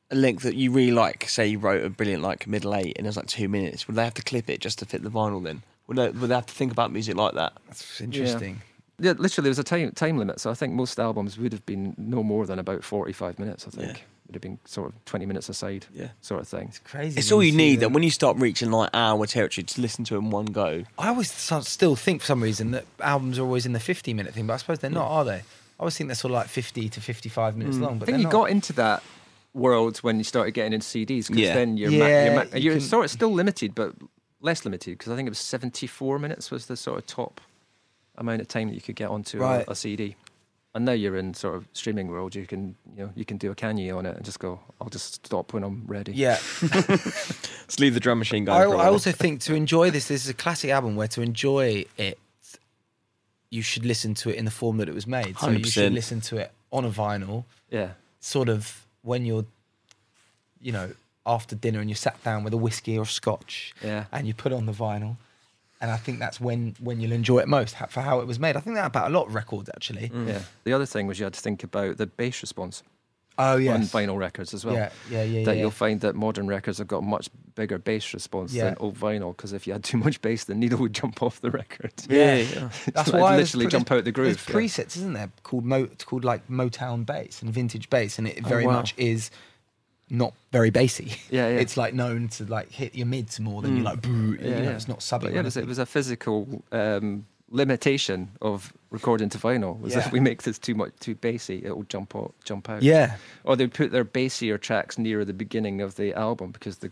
[0.10, 1.30] a length that you really like?
[1.30, 3.88] Say you wrote a brilliant like middle eight and it was like two minutes.
[3.88, 5.44] Would they have to clip it just to fit the vinyl?
[5.44, 7.54] Then would they, would they have to think about music like that?
[7.68, 8.56] That's interesting.
[8.56, 8.62] Yeah,
[9.02, 11.94] literally, there was a time time limit, so I think most albums would have been
[11.98, 13.68] no more than about forty-five minutes.
[13.68, 14.04] I think Yeah.
[14.28, 16.10] would have been sort of twenty minutes aside, Yeah.
[16.22, 16.68] sort of thing.
[16.70, 17.20] It's crazy.
[17.20, 17.76] It's all you need.
[17.76, 17.90] them.
[17.92, 20.84] That when you start reaching like hour territory, to listen to it in one go.
[20.98, 24.14] I always so- still think for some reason that albums are always in the 50
[24.14, 25.38] minute thing, but I suppose they're not, are they?
[25.38, 25.44] I
[25.84, 27.82] always think they're sort of like 50 to 55 minutes mm.
[27.82, 27.98] long.
[28.00, 28.32] But I think you not.
[28.32, 29.02] got into that
[29.54, 31.54] world when you started getting into CDs because Yeah.
[31.56, 33.94] then you're Yeah, ma- you're, ma- you you're can- sort of still limited, but
[34.42, 37.42] less limited because I think it was seventy-four minutes was the sort of top
[38.18, 39.66] amount of time that you could get onto Right.
[39.68, 40.16] a, a CD.
[40.74, 42.34] And now you're in sort of streaming world.
[42.34, 44.60] You can you know you can do a can you on it and just go.
[44.80, 46.14] I'll just stop when I'm ready.
[46.14, 46.38] Yeah.
[46.62, 48.58] Let's leave the drum machine going.
[48.58, 48.92] I, for a I while.
[48.94, 52.18] also think to enjoy this, this is a classic album where to enjoy it,
[53.50, 55.38] you should listen to it in the form that it was made.
[55.40, 55.72] So you 100%.
[55.74, 57.92] should listen to it on a vinyl, yeah.
[58.22, 59.46] sort of when you're,
[60.62, 60.92] you know,
[61.26, 64.06] after dinner and you sat down with a whiskey or scotch Yeah.
[64.14, 65.18] and you put on the vinyl.
[65.82, 68.56] And I think that's when, when you'll enjoy it most for how it was made.
[68.56, 70.10] I think that about a lot of records, actually.
[70.10, 70.28] Mm.
[70.28, 70.42] Yeah.
[70.64, 72.84] The other thing was you had to think about the bass response
[73.38, 74.76] Oh, on vinyl records as well.
[74.76, 75.46] Yeah, yeah, yeah.
[75.46, 75.62] that yeah.
[75.62, 78.66] you'll find that modern records have got much bigger bass response Yeah.
[78.66, 81.42] than old vinyl because if you had too much bass, the needle would jump off
[81.42, 81.94] the record.
[82.08, 82.44] Yeah, Yeah.
[82.54, 82.70] yeah.
[82.94, 84.46] That's Like, why literally there's, jump out the groove.
[84.46, 85.32] There's presets, isn't there?
[85.44, 88.74] Called Mo, it's called like Motown bass and vintage bass, and it very wow.
[88.74, 89.32] much is
[90.12, 91.14] not very bassy.
[91.30, 91.60] Yeah, yeah.
[91.64, 93.86] It's like known to like hit your mids more than you Mm.
[93.86, 94.02] like.
[94.02, 94.70] Brr, Yeah, you know, yeah.
[94.76, 99.38] it's not or yeah, it was, it was a physical um, limitation of recording to
[99.38, 100.06] vinyl was Yeah.
[100.06, 102.84] if we make this too much too bassy, it will jump out, jump out.
[102.84, 103.16] Yeah.
[103.44, 106.92] Or they put their bassier tracks nearer the beginning of the album because the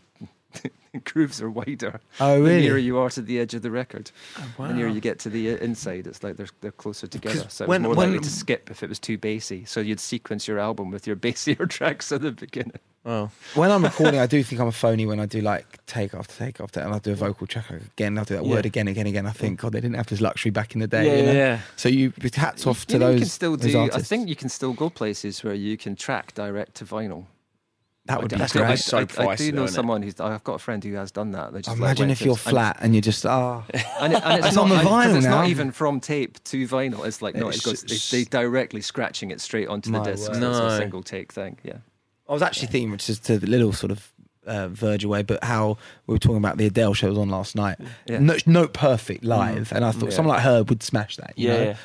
[1.03, 1.99] grooves are wider.
[2.19, 2.55] Oh, really?
[2.55, 4.11] The nearer you are to the edge of the record,
[4.57, 4.67] wow.
[4.67, 7.45] the nearer you get to the uh, inside, it's like they're they're closer together.
[7.49, 9.65] So when- it's more when- likely to skip if it was too bassy.
[9.65, 12.79] So you'd sequence your album with your bassier tracks at the beginning.
[13.05, 13.31] Wow.
[13.55, 16.35] When I'm recording, I do think I'm a phony when I do like take after
[16.35, 18.17] take after, and I'll do a vocal track again.
[18.17, 18.51] I'll do that Yeah.
[18.51, 19.25] word again, again, again.
[19.25, 21.05] I think, God, they didn't have this luxury back in the day.
[21.07, 21.31] Yeah, you know?
[21.33, 21.59] yeah.
[21.75, 23.13] So you hats off to you those.
[23.13, 23.89] you can still those do.
[23.93, 27.25] I think you can still go places where you can track direct to vinyl.
[28.05, 28.79] that would I be do- I, great.
[28.79, 29.71] So I, I pricey do know though, it?
[29.71, 30.19] someone who's.
[30.19, 31.53] I've got a friend who has done that.
[31.53, 33.63] Just Imagine went if you're flat and you're just ah.
[34.01, 35.99] And, it, and it's It's not, on the and- 'cause vinyl it's not even from
[36.01, 37.05] tape to vinyl.
[37.07, 40.27] It's like no, It's it's got, they, they directly scratching it straight onto the disc.
[40.29, 40.35] word.
[40.41, 40.67] so It's No.
[40.67, 41.57] a single take thing.
[41.63, 41.77] Yeah.
[42.29, 44.11] I was actually thinking, which is to the little sort of
[44.45, 47.55] uh, verge away, but how we were talking about the Adele show was on last
[47.55, 47.77] night.
[48.05, 48.19] Yeah.
[48.19, 50.15] Note, note perfect live, and I thought Yeah.
[50.15, 51.33] someone like her would smash that.
[51.35, 51.63] You Yeah, know?
[51.63, 51.75] yeah.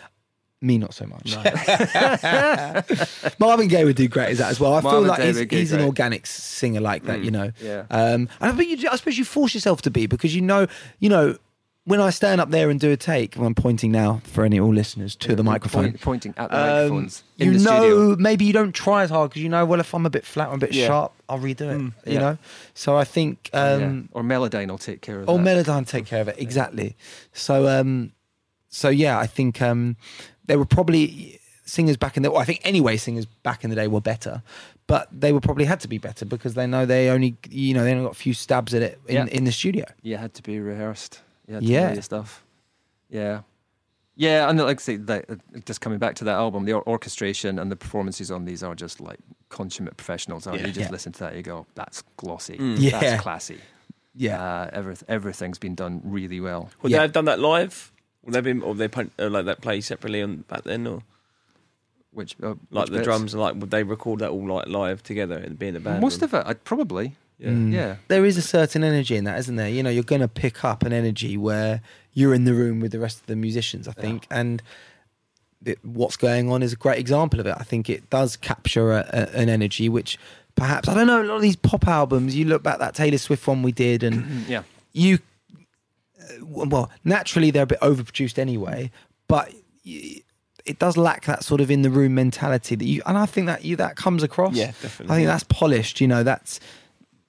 [0.61, 1.37] Me, not so much.
[3.39, 4.73] Marvin Gaye would do great as that as well.
[4.75, 7.51] I feel like he's, he's an organic singer like that, you know.
[7.61, 7.85] Yeah.
[7.91, 10.67] Um, and but you, I suppose you force yourself to be because you know,
[11.01, 11.37] you know,
[11.87, 14.73] when I stand up there and do a take, I'm pointing now for any all
[14.73, 15.85] listeners to the microphone.
[15.91, 18.17] Point- pointing at the Um, microphones in you know, studio.
[18.19, 20.49] maybe you don't try as hard because you know, well, if I'm a bit flat
[20.49, 20.87] or a bit Yeah.
[20.87, 21.79] sharp, I'll redo it.
[21.81, 22.19] You yeah.
[22.21, 22.39] know,
[22.75, 23.73] so I think, Yeah.
[23.75, 25.45] um, Or Melodyne will take care of oh, that.
[25.45, 26.97] Melodyne take care of it exactly.
[27.35, 28.13] So, um,
[28.71, 29.97] so yeah, I think um,
[30.47, 32.31] there were probably singers back in the.
[32.31, 34.43] Well, I think anyway, singers back in the day were better,
[34.87, 37.85] but they were probably had to be better because they know they only, you know,
[37.85, 39.25] they only got a few stabs at it in, Yeah.
[39.27, 39.85] in the studio.
[40.03, 41.21] you had to be rehearsed.
[41.47, 41.93] You had to Yeah.
[41.93, 42.45] your stuff.
[43.11, 43.43] Yeah.
[44.17, 46.89] Yeah, and like I say, that, uh, just coming back to that album, the or-
[46.89, 50.47] orchestration and the performances on these are just like consummate professionals.
[50.47, 50.67] Aren't Yeah.
[50.67, 50.69] you?
[50.69, 50.93] You just Yeah.
[50.93, 52.57] listen to that, you go, "That's glossy.
[52.57, 52.77] Mm.
[52.79, 53.01] Yeah.
[53.01, 53.59] That's classy."
[54.15, 56.71] Yeah, Uh, every, everything's been done really well.
[56.83, 56.99] Would Yeah.
[56.99, 57.91] they have done that live?
[58.23, 61.03] Would they been, or they put, uh, like that play separately on back then, or
[62.13, 63.05] Which uh, like which the bits?
[63.05, 63.35] drums?
[63.35, 66.01] Like, would they record that all like live together and be in the band?
[66.01, 67.17] Most of it, I'd probably.
[67.39, 67.49] Yeah.
[67.51, 67.73] Mm.
[67.73, 67.97] Yeah.
[68.09, 69.69] there is a certain energy in that, isn't there?
[69.69, 71.81] You know, you're going to pick up an energy where
[72.13, 74.63] you're in the room with the rest of the musicians, I think, and
[75.65, 77.57] it, what's going on is a great example of it.
[77.59, 80.19] I think it does capture a, a, an energy which
[80.55, 81.23] perhaps I don't know.
[81.23, 84.03] A lot of these pop albums, you look back that Taylor Swift one we did,
[84.03, 84.63] and Yeah.
[84.93, 85.19] you,
[86.21, 88.91] uh, well, naturally they're a bit overproduced anyway,
[89.29, 89.53] but.
[89.85, 90.21] y
[90.67, 93.49] it does lack that sort of in the room mentality that you, and I think
[93.49, 94.55] that you that comes across.
[94.55, 95.13] Yeah, definitely.
[95.13, 96.01] I think that's polished.
[96.01, 96.59] You know, that's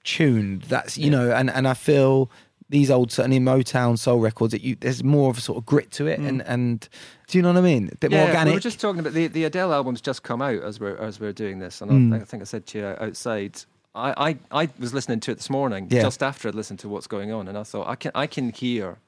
[0.06, 0.62] tuned.
[0.62, 1.10] That's you Yeah.
[1.10, 2.30] know, and and I feel
[2.68, 5.90] these old certainly Motown soul records that you there's more of a sort of grit
[5.92, 6.88] to it, and and
[7.28, 7.90] do you know what I mean?
[7.92, 8.46] A bit more organic.
[8.52, 11.20] we were just talking about the, the Adele album's just come out as we're as
[11.20, 12.14] we're doing this, and Mm.
[12.14, 13.60] I, I think I said to you outside.
[13.94, 16.02] I, I, I was listening to it this morning, Yeah.
[16.02, 18.50] just after I'd listened to what's going on, and I thought I can I can
[18.50, 18.98] hear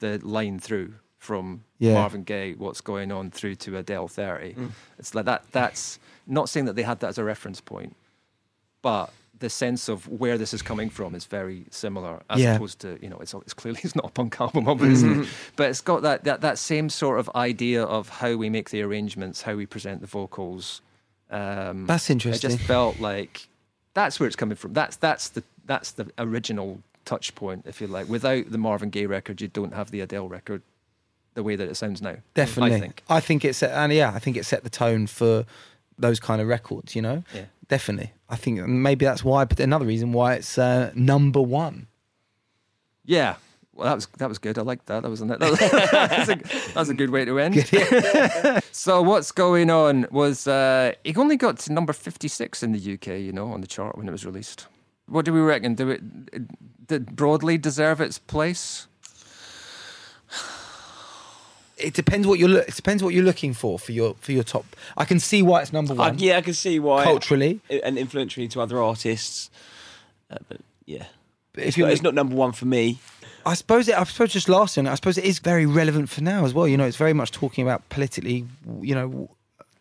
[0.00, 1.94] the line through from Yeah.
[1.94, 4.52] Marvin Gaye, what's going on through to Adele thirty.
[4.54, 4.70] Mm.
[4.98, 5.44] It's like that.
[5.52, 7.96] That's not saying that they had that as a reference point,
[8.82, 9.10] but
[9.44, 12.56] the sense of where this is coming from is very similar, as Yeah.
[12.56, 15.26] opposed to you know it's it's clearly it's not a punk album, obviously,
[15.56, 18.82] but it's got that, that that same sort of idea of how we make the
[18.82, 20.80] arrangements, how we present the vocals.
[21.30, 22.50] Um, That's It interesting.
[22.50, 23.48] just felt like
[23.94, 24.72] that's where it's coming from.
[24.72, 28.08] That's that's the that's the original touch point, if you like.
[28.08, 30.62] Without the Marvin Gaye record, you don't have the Adele record
[31.34, 32.16] the way that it sounds now.
[32.34, 33.02] Definitely, I think.
[33.08, 35.44] I think it set, and yeah, I think it set the tone for
[35.98, 36.94] those kind of records.
[36.96, 37.44] You know, Yeah.
[37.68, 38.12] definitely.
[38.34, 39.44] I think maybe that's why.
[39.44, 41.86] But another reason why it's uh, number one.
[43.04, 43.36] Yeah.
[43.72, 44.58] Well, that was that was good.
[44.58, 45.04] I liked that.
[45.04, 47.64] That was, a, that was, that was, a, that was a good way to end.
[48.72, 52.94] so what's going on was uh, it only got to number fifty six in the
[52.94, 54.66] UK, you know, on the chart when it was released.
[55.06, 55.76] What do we reckon?
[55.76, 56.02] Do it
[56.88, 58.88] did Broadly deserve its place?
[61.76, 62.48] It depends what you're.
[62.48, 64.64] Look, it depends what you're looking for for your for your top.
[64.96, 67.60] I can see why it's number I, one yeah, I can see why culturally.
[67.82, 69.50] and influentially to other artists.
[70.30, 71.06] Uh, but yeah,
[71.52, 72.98] But if it's you're, not, it's not number one for me.
[73.46, 73.98] I suppose it.
[73.98, 74.88] I suppose just last year.
[74.88, 76.66] I suppose it is very relevant for now as well.
[76.68, 78.46] You know, it's very much talking about politically.
[78.80, 79.30] You know,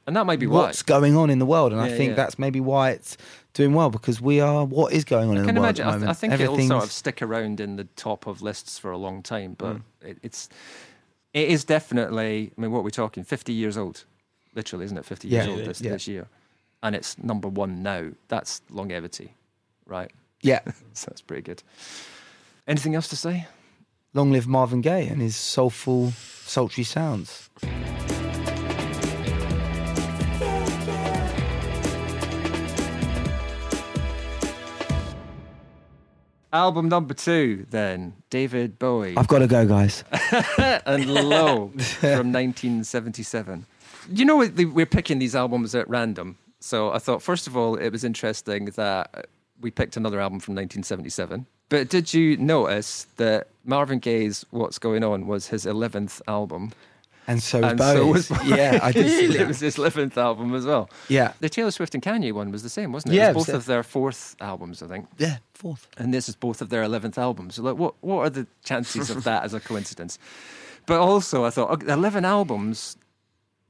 [0.08, 0.62] And that may be why.
[0.64, 2.16] what's going on in the world, and I think yeah.
[2.16, 3.18] that's maybe why it's
[3.54, 5.86] doing well because we are what is going on in I can the world imagine.
[5.86, 6.10] at I, the moment.
[6.10, 9.22] I think it'll sort of stick around in the top of lists for a long
[9.22, 9.82] time, but Mm.
[10.02, 10.50] it, it's
[11.34, 12.52] it is definitely.
[12.58, 14.06] I mean, what we're talking, fifty years old,
[14.56, 15.06] literally, isn't it?
[15.06, 15.52] Fifty years Yeah.
[15.52, 15.91] old this, Yeah.
[15.91, 16.28] this year,
[16.82, 18.12] and it's number one now.
[18.28, 19.34] That's longevity,
[19.86, 20.12] right?
[20.41, 20.60] yeah.
[20.93, 21.63] So that's pretty good.
[22.67, 23.48] Anything else to say?
[24.13, 26.12] Long live Marvin Gaye and his soulful,
[26.46, 27.50] sultry sounds.
[36.54, 40.04] Album number two, then David Bowie I've got to go, guys.
[40.86, 43.66] and Low from 1977.
[44.12, 46.38] You know, we- we're picking these albums at random.
[46.60, 49.28] So I thought, first of all, it was interesting that
[49.60, 51.46] we picked another album from 1977.
[51.70, 56.72] But did you notice that Marvin Gaye's What's Going On was his 11th album?
[57.28, 58.30] And so was And so Bowie's.
[58.30, 60.90] was yeah, I did see it was his 11th album as well.
[61.08, 61.34] Yeah.
[61.40, 63.18] The Taylor Swift and Kanye one was the same, wasn't it?
[63.18, 65.08] Yeah, it was it both was of their fourth albums, I think.
[65.18, 65.88] Yeah, fourth.
[65.98, 67.56] and this is both of their 11th albums.
[67.56, 70.20] So like, what, what are the chances of that as a coincidence?
[70.86, 72.98] But also, I thought, okay, 11 albums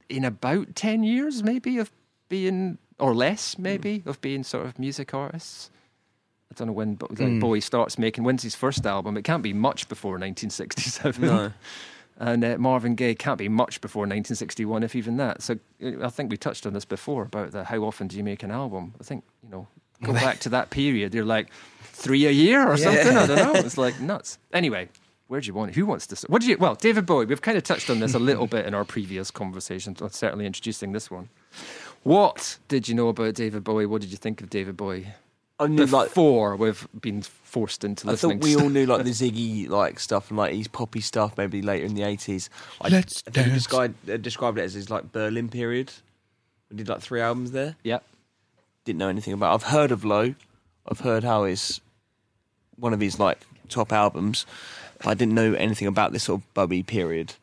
[0.10, 1.92] in about 10 years, maybe, of
[2.30, 4.08] being, or less, maybe, mm.
[4.08, 5.70] of being sort of music artists.
[6.52, 7.40] I don't know when Bo- like mm.
[7.40, 9.18] Bowie starts making, when's his first album?
[9.18, 11.22] It can't be much before 1967.
[11.22, 11.54] No.
[12.18, 15.42] And uh, Marvin Gaye can't be much before 1961, if even that.
[15.42, 18.24] So uh, I think we touched on this before about the how often do you
[18.24, 18.94] make an album?
[19.00, 19.68] I think, you know,
[20.04, 21.14] go back to that period.
[21.14, 21.50] You're like
[21.82, 23.18] three a year or something.
[23.18, 23.54] I don't know.
[23.66, 24.38] It's like nuts.
[24.52, 24.90] Anyway,
[25.28, 25.74] where do you want?
[25.76, 26.28] Who wants to?
[26.28, 26.58] What do you?
[26.58, 27.26] Well, David Bowie.
[27.26, 30.02] We've kind of touched on this a little bit in our previous conversations.
[30.16, 31.30] Certainly introducing this one.
[32.04, 33.86] What did you know about David Bowie?
[33.86, 35.08] What did you think of David Bowie
[35.60, 39.12] I knew like before we've been forced into I thought we all knew like the
[39.12, 42.50] Ziggy like stuff and like his poppy stuff maybe later in the eighties.
[42.82, 43.64] I, Let's I think he dance.
[43.64, 45.92] described, uh, described it as his like Berlin period.
[46.70, 47.76] We did like three albums there.
[47.84, 48.00] Yeah.
[48.86, 49.54] Didn't know anything about.
[49.54, 50.34] I've heard of Low.
[50.90, 51.80] I've heard how it's
[52.78, 53.40] one of his like
[53.70, 54.46] top albums.
[54.98, 57.36] But I didn't know anything about this sort of Bowie period.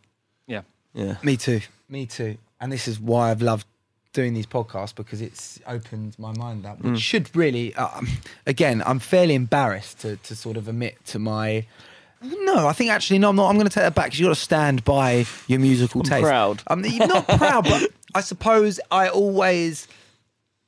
[0.47, 0.63] Yeah.
[0.95, 1.17] Yeah.
[1.23, 1.61] Me too.
[1.89, 2.39] Me too.
[2.61, 3.67] And this is why I've loved
[4.13, 6.81] doing these podcasts because it's opened my mind up.
[6.83, 8.09] Which should really, um,
[8.47, 11.67] again, I'm fairly embarrassed to, to sort of admit to my.
[12.23, 13.31] No, I think actually no.
[13.31, 13.49] I'm not.
[13.49, 16.07] I'm going to take that back because you got to stand by your musical I'm
[16.07, 16.23] taste.
[16.23, 16.63] proud.
[16.67, 19.89] I'm not proud, but I suppose I always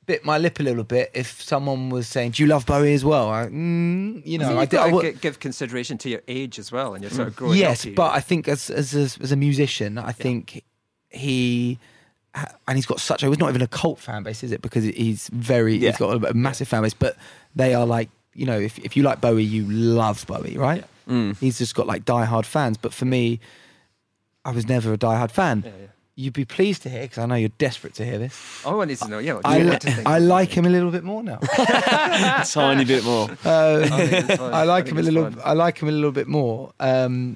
[0.05, 3.05] bit my lip a little bit if someone was saying, "Do you love Bowie as
[3.05, 4.79] well?" I, mm, you know, I I, think did.
[4.79, 7.27] I got would- to gi- give consideration to your age as well, and you're sort
[7.27, 7.93] of growing yes, up.
[7.93, 10.63] but I think as as a, as a musician, I think
[11.09, 11.77] he
[12.67, 13.23] and he's got such.
[13.23, 14.61] a He's not even a cult fan base, is it?
[14.61, 15.75] Because he's very.
[15.75, 15.89] Yeah.
[15.91, 17.15] He's got a, a massive fan base, but
[17.55, 20.83] they are like you know, if if you like Bowie, you love Bowie, right?
[21.07, 21.37] Mm.
[21.39, 22.77] He's just got like diehard fans.
[22.77, 23.39] But for me,
[24.45, 25.63] I was never a diehard fan.
[25.65, 25.87] Yeah, yeah.
[26.15, 28.61] You'd be pleased to hear because I know you're desperate to hear this.
[28.65, 29.17] Oh, I need to know.
[29.17, 29.79] Yeah, I, li-?
[30.05, 31.39] I like him a little bit more now.
[31.41, 33.29] a Tiny bit more.
[33.43, 34.39] Uh, I it's.
[34.39, 35.31] I like think him a little.
[35.31, 35.41] fine.
[35.43, 36.71] I like him a little bit more.
[36.79, 37.35] Um,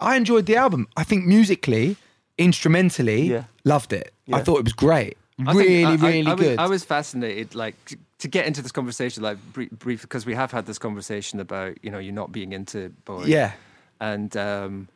[0.00, 0.88] I enjoyed the album.
[0.96, 1.96] I think musically,
[2.38, 3.44] instrumentally, Yeah.
[3.64, 4.12] Loved it.
[4.32, 5.16] I thought it was great.
[5.38, 6.58] I think really, I- I- really I was, good.
[6.60, 10.34] I was fascinated, like to, to get into this conversation, like brief, brief, because we
[10.34, 13.30] have had this conversation about you know you're not being into Bowie.
[13.30, 13.52] yeah,
[14.00, 14.88] and um,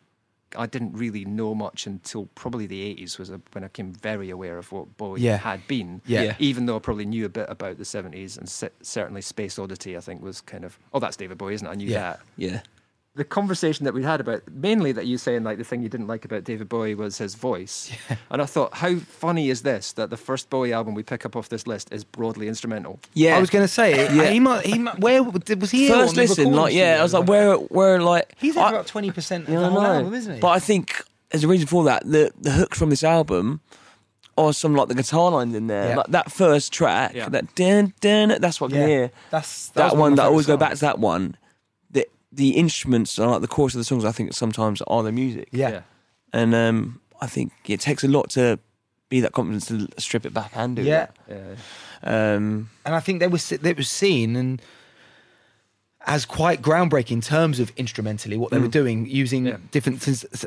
[0.56, 4.58] I didn't really know much until probably the eighties was when I became very aware
[4.58, 5.38] of what Bowie Yeah.
[5.38, 6.00] had been.
[6.06, 6.22] Yeah.
[6.22, 6.34] Yeah.
[6.38, 9.96] Even though I probably knew a bit about the seventies and ce- certainly Space Oddity,
[9.96, 11.70] I think was kind of oh that's David Bowie, isn't it?
[11.70, 11.98] I knew Yeah.
[12.00, 12.20] that.
[12.36, 12.60] Yeah.
[13.18, 16.06] The conversation that we had about mainly that you saying like the thing you didn't
[16.06, 17.90] like about David Bowie was his voice,
[18.30, 21.34] and I thought how funny is this that the first Bowie album we pick up
[21.34, 23.00] off this list is broadly instrumental.
[23.14, 23.36] Yeah.
[23.36, 24.30] I was going to say, Yeah.
[24.30, 25.88] he might, he might, where was he?
[25.88, 29.10] First listen, like yeah, I was like, where, where, like He's I- had about twenty
[29.10, 29.94] percent of Yeah, the whole know.
[29.94, 30.40] album, isn't he?
[30.40, 33.60] But I think there's a reason for that, the the hooks from this album
[34.36, 35.88] or some like the guitar lines in there.
[35.88, 35.96] Yeah.
[35.96, 37.28] Like that first track, Yeah.
[37.30, 39.10] that dun, dun, that's what I yeah, hear.
[39.30, 41.36] that's That, was one that I always go back to that one.
[42.32, 45.12] The the instruments and like the chorus of the songs I think sometimes are the
[45.12, 45.48] music.
[45.50, 45.58] songs.
[45.60, 45.80] Yeah,
[46.32, 48.58] And um I think it takes a lot to
[49.08, 49.64] be that confident
[49.94, 51.06] to strip it back and do yeah.
[51.28, 51.54] Yeah.
[52.02, 54.60] Um and I think they were they was seen and
[56.06, 59.56] as quite groundbreaking in terms of instrumentally what they were doing, using Yeah.
[59.72, 60.46] different sys- s-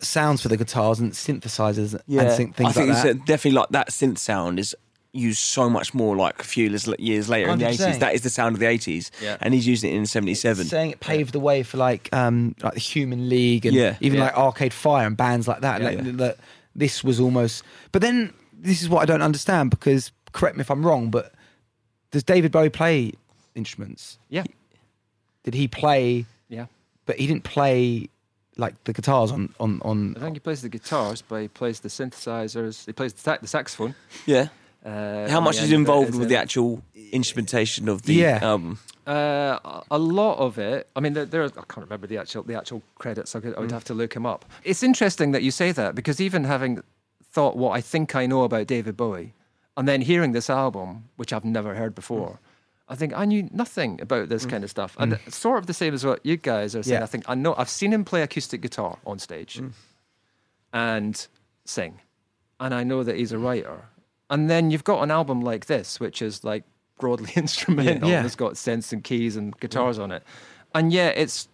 [0.00, 2.22] sounds for the guitars and synthesizers yeah.
[2.22, 3.16] and thi- things I think like it's that.
[3.16, 4.74] uh, definitely like that synth sound is
[5.12, 7.98] used so much more like a few years years later in the eighties.
[7.98, 9.36] That is the sound of the eighties, Yeah.
[9.40, 10.66] and he's using it in seventy seven.
[10.66, 13.96] Saying it paved the way for like um like the Human League and Yeah.
[14.00, 14.26] even Yeah.
[14.26, 15.80] like Arcade Fire and bands like that.
[15.80, 16.12] Yeah, like yeah.
[16.12, 16.38] that
[16.76, 17.64] this was almost.
[17.92, 21.32] But then this is what I don't understand because correct me if I'm wrong, but
[22.12, 23.12] does David Bowie play
[23.54, 24.18] instruments?
[24.28, 24.44] Yeah.
[25.42, 26.26] Did he play?
[26.48, 26.66] Yeah.
[27.06, 28.08] But he didn't play
[28.56, 30.16] like the guitars on on on.
[30.16, 32.86] I think he plays the guitars, but he plays the synthesizers.
[32.86, 33.94] He plays the, sa- the saxophone.
[34.26, 34.48] Yeah.
[34.84, 38.38] Uh, How much is end of it, involved with the actual instrumentation of the Yeah.
[38.42, 38.78] album?
[39.06, 40.88] Uh, a- a lot of it.
[40.96, 41.42] I mean, there, there.
[41.42, 43.34] Are, I can't remember the actual the actual credits.
[43.34, 44.44] I, could, I would have to look him up.
[44.64, 46.82] It's interesting that you say that because even having
[47.32, 49.34] thought what I think I know about David Bowie,
[49.76, 52.38] and then hearing this album, which I've never heard before.
[52.88, 55.74] I think I knew nothing about this kind of stuff, and it's sort of the
[55.74, 56.98] same as what you guys are saying.
[57.00, 57.04] Yeah.
[57.04, 59.60] I think I know I've seen him play acoustic guitar on stage,
[60.72, 61.26] and
[61.64, 62.00] sing,
[62.58, 63.82] and I know that he's a writer.
[64.30, 66.64] And then you've got an album like this, which is like
[66.98, 68.08] broadly instrumental.
[68.08, 68.18] Yeah.
[68.18, 70.22] and It's got synths and keys and guitars on it.
[70.74, 71.48] and yet it's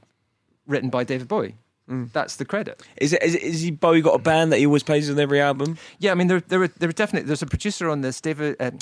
[0.67, 1.55] written by David Bowie.
[1.89, 2.13] Mm.
[2.13, 2.83] That's the credit.
[2.97, 3.23] Is it?
[3.23, 5.79] Is, it, is he Bowie got a band that he always plays on every album?
[6.01, 8.57] Yeah, I mean, there, there, were, there were definitely there's a producer on this, David,
[8.59, 8.73] uh,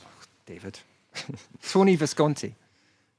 [0.46, 0.80] David,
[1.68, 2.56] Tony Visconti,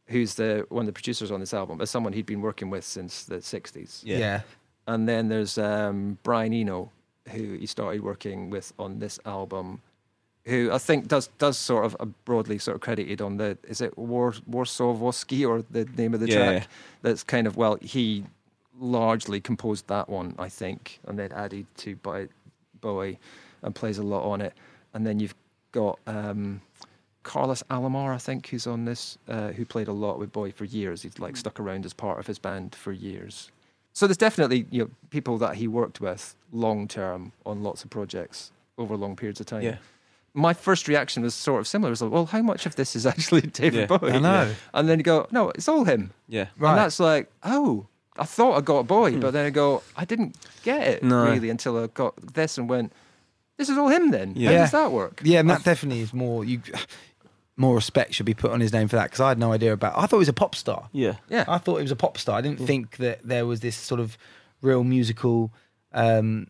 [0.08, 2.84] who's the one of the producers on this album, as someone he'd been working with
[2.84, 4.02] since the '60s.
[4.04, 4.18] Yeah.
[4.18, 4.42] yeah.
[4.88, 6.92] And then there's um, Brian Eno,
[7.30, 9.84] who he started working with on this album,
[10.46, 13.82] who I think does does sort of uh, broadly sort of credited on the is
[13.82, 16.36] it War, Warsaw Woski or the name of the Yeah.
[16.36, 16.68] track?
[17.02, 18.26] That's kind of well he
[18.80, 22.28] largely composed that one I think, and then added to by
[22.82, 23.20] Bowie
[23.64, 24.54] and plays a lot on it.
[24.94, 25.36] And then you've
[25.72, 26.62] got um,
[27.24, 30.66] Carlos Alomar, I think, who's on this, uh, who played a lot with Bowie for
[30.66, 31.02] years.
[31.02, 33.50] He's like stuck around as part of his band for years.
[33.94, 37.90] So there's definitely you know people that he worked with long term on lots of
[37.90, 39.64] projects over long periods of time.
[39.64, 39.78] Yeah.
[40.36, 41.90] My first reaction was sort of similar.
[41.90, 43.98] It was like, well, how much of this is actually David Yeah.
[43.98, 44.12] Bowie?
[44.12, 44.54] I know.
[44.74, 46.12] And then you go, no, it's all him.
[46.28, 46.48] Yeah.
[46.58, 46.72] Right.
[46.72, 50.36] And that's like, oh, I thought I got Bowie, but then I go, I didn't
[50.64, 51.26] get it No.
[51.26, 52.94] really until I got this and went,
[53.58, 54.34] this is all him then.
[54.36, 54.50] Yeah.
[54.50, 54.62] How Yeah.
[54.64, 55.22] does that work?
[55.24, 56.62] Yeah, and that definitely is more you.
[57.58, 59.72] More respect should be put on his name for that because I had no idea
[59.72, 59.94] about.
[59.98, 60.90] I thought he was a pop star.
[60.92, 61.16] Yeah.
[61.30, 61.46] Yeah.
[61.48, 62.38] I thought he was a pop star.
[62.38, 64.18] I didn't think that there was this sort of
[64.62, 65.54] real musical
[65.94, 66.48] um,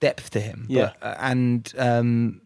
[0.00, 0.66] depth to him.
[0.68, 0.92] Yeah.
[1.00, 2.42] But, uh, and um,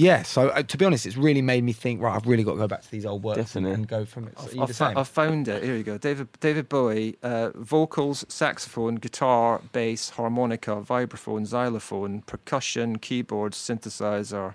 [0.00, 2.00] yeah, so uh, to be honest, it's really made me think.
[2.00, 3.72] Right, I've really got to go back to these old works and, Definitely.
[3.72, 4.38] and go from it.
[4.38, 5.62] So I've, I've fo- I've found it.
[5.62, 5.98] Here you go.
[5.98, 14.54] David David Bowie, uh, vocals, saxophone, guitar, bass, harmonica, vibraphone, xylophone, percussion, keyboards, synthesizer.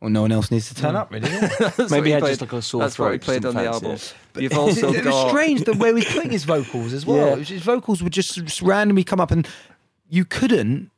[0.00, 1.28] well, no one else needs to turn up, really.
[1.30, 1.46] do they?
[1.46, 3.54] That's what Maybe he had played- just like a sore That's what he played on
[3.54, 3.90] the didn't album.
[3.98, 7.06] fancy You've also it, it was strange the way he was putting his vocals as
[7.06, 7.36] well.
[7.38, 7.44] Yeah.
[7.44, 9.46] His vocals would just, just randomly come up, and
[10.08, 10.90] you couldn't.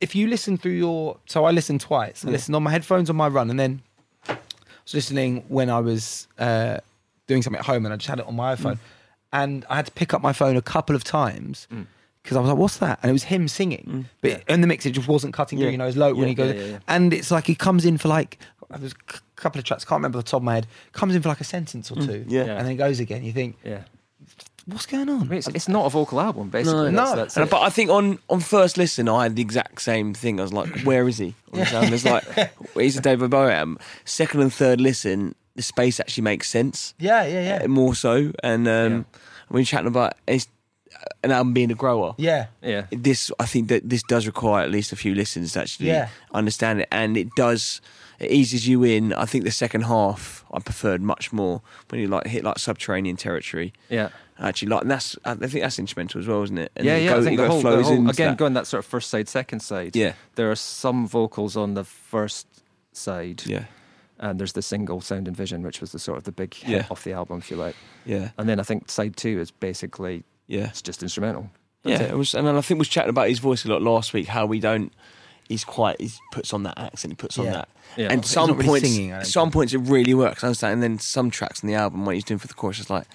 [0.00, 2.24] If you listen through your, so I listened twice.
[2.24, 2.32] I Yeah.
[2.32, 3.82] listened on my headphones on my run, and then
[4.28, 4.34] I
[4.84, 6.78] was listening when I was uh,
[7.26, 8.78] doing something at home, and I just had it on my iPhone,
[9.32, 11.66] and I had to pick up my phone a couple of times.
[11.72, 11.86] Mm.
[12.22, 14.84] Because I was like, "What's that?" And it was him singing, but in the mix,
[14.84, 15.68] it just wasn't cutting through.
[15.70, 16.78] You know, his note when he goes, yeah, yeah, yeah.
[16.88, 19.84] and it's like he comes in for like there's a c- couple of tracks.
[19.84, 20.66] Can't remember the top of my head.
[20.92, 22.44] Comes in for like a sentence or two, Yeah.
[22.46, 22.52] Yeah.
[22.56, 23.22] and then he goes again.
[23.22, 23.82] You think, yeah.
[24.66, 25.28] What's going I on?
[25.28, 26.90] mean, it's, it's not a vocal album, basically.
[26.92, 27.04] No.
[27.04, 27.16] That's, No.
[27.16, 30.38] that's And, but I think on, on first listen, I had the exact same thing.
[30.38, 31.34] I was like, where is he?
[31.52, 31.60] On?
[31.60, 32.24] It's like,
[32.74, 33.78] he's a David Bowie album.
[34.04, 36.94] Second and third listen, the space actually makes sense.
[36.98, 38.32] Yeah, yeah, uh, More so.
[38.42, 39.06] And um,
[39.48, 40.48] when you're chatting about it's
[41.22, 42.46] an album being a grower, yeah.
[42.62, 42.86] yeah.
[42.90, 46.08] this I think that this does require at least a few listens to actually Yeah.
[46.32, 47.80] understand it, and it does.
[48.18, 49.12] It eases you in.
[49.12, 53.16] I think the second half I preferred much more when you like hit like subterranean
[53.16, 53.72] territory.
[53.90, 54.08] Yeah.
[54.38, 56.70] Actually, like and that's I think that's instrumental as well, isn't it?
[56.76, 57.10] And yeah, yeah.
[57.14, 58.36] go- I think the whole, the whole again that.
[58.38, 59.96] going that sort of first side, second side.
[59.96, 60.12] Yeah.
[60.34, 62.46] there are some vocals on the first
[62.92, 63.64] side, Yeah,
[64.18, 66.68] and there's the single "Sound and Vision," which was the sort of the big hit
[66.70, 66.86] Yeah.
[66.90, 67.76] off the album, if you like.
[68.04, 70.68] yeah, And then I think side two is basically yeah.
[70.68, 71.50] it's just instrumental.
[71.84, 73.68] Yeah, That's it was, and then I think we was chatting about his voice a
[73.68, 74.26] lot last week.
[74.28, 74.92] How we don't,
[75.48, 77.52] he's quite, he puts on that accent, he puts on Yeah.
[77.52, 78.08] that, Yeah.
[78.10, 79.54] and He's some not really points, singing, I don't some think.
[79.54, 80.42] points it really works.
[80.44, 82.80] I understand, and then some tracks on the album when he's doing for the chorus,
[82.80, 83.06] it's like,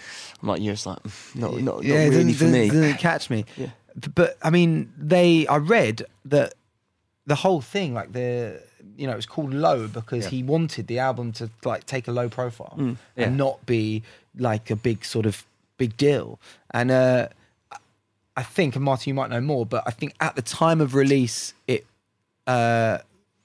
[0.42, 2.70] I'm like, you're just like, mm, not, not, not yeah, it really didn't, for me.
[2.70, 3.46] didn't, didn't catch me.
[3.58, 3.68] Yeah.
[4.16, 5.46] But I mean, they.
[5.48, 6.54] I read that
[7.26, 8.62] the whole thing, like the,
[8.96, 10.30] you know, it was called Low because Yeah.
[10.30, 12.96] he wanted the album to like take a low profile Mm.
[13.18, 13.26] Yeah.
[13.26, 14.04] and not be
[14.38, 15.44] like a big sort of
[15.78, 16.40] big deal.
[16.74, 17.28] And uh,
[18.38, 20.96] I think, and Martin, you might know more, but I think at the time of
[20.96, 21.86] release, it.
[22.52, 22.98] Uh,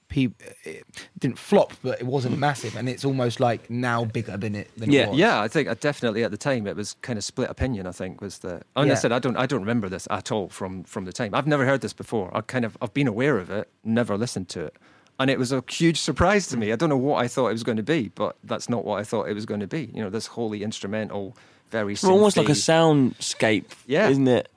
[0.09, 0.29] pe-
[0.63, 0.85] it
[1.19, 4.69] didn't flop, but it wasn't massive, and it's almost like now bigger than it.
[4.77, 5.03] Than Yeah.
[5.03, 5.19] it was.
[5.19, 7.87] Yeah, I think uh, definitely at the time it was kind of split opinion.
[7.87, 8.61] I think was the.
[8.75, 8.93] And Yeah.
[8.93, 11.31] I said I don't I don't remember this at all from from the time.
[11.33, 12.35] I've never heard this before.
[12.35, 14.75] I kind of I've been aware of it, never listened to it,
[15.19, 16.71] and it was a huge surprise to me.
[16.71, 18.99] I don't know what I thought it was going to be, but that's not what
[18.99, 19.89] I thought it was going to be.
[19.93, 21.35] You know, this wholly instrumental,
[21.69, 24.09] very It's almost like a soundscape, Yeah.
[24.09, 24.47] isn't it?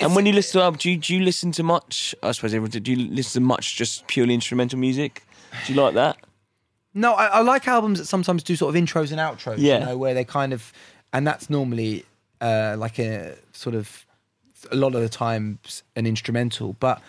[0.00, 2.14] And when you listen to album, do you, do you listen to much?
[2.22, 2.80] I suppose everyone do.
[2.80, 5.22] Do you listen to much just purely instrumental music?
[5.66, 6.16] Do you like that?
[6.94, 9.56] No, I, I like albums that sometimes do sort of intros and outros.
[9.58, 9.78] Yeah.
[9.80, 10.72] You know, where they kind of,
[11.12, 12.04] and that's normally
[12.40, 14.04] uh, like a sort of
[14.72, 16.74] a lot of the times an instrumental.
[16.80, 17.00] But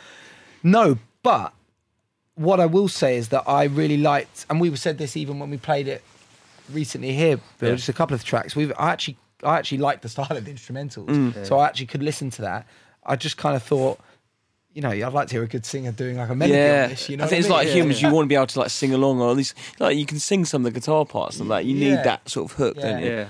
[0.63, 1.53] no, but
[2.35, 5.49] what I will say is that I really liked, and we said this even when
[5.49, 6.03] we played it
[6.71, 7.39] recently here.
[7.59, 7.75] But Yeah.
[7.75, 8.55] just a couple of tracks.
[8.55, 11.45] We've I actually I actually liked the style of the instrumentals, Mm.
[11.45, 12.67] so I actually could listen to that.
[13.05, 13.99] I just kind of thought.
[14.73, 16.89] You know, I'd like to hear a good singer doing like a melody yeah, on
[16.91, 17.09] this.
[17.09, 17.57] You know, I think what it's mean?
[17.57, 18.01] like Yeah, humans.
[18.01, 18.07] yeah.
[18.07, 20.17] You want to be able to like sing along, or at least like you can
[20.17, 21.65] sing some of the guitar parts and that.
[21.65, 21.89] You Yeah.
[21.97, 23.09] need that sort of hook, don't you?
[23.11, 23.25] Yeah.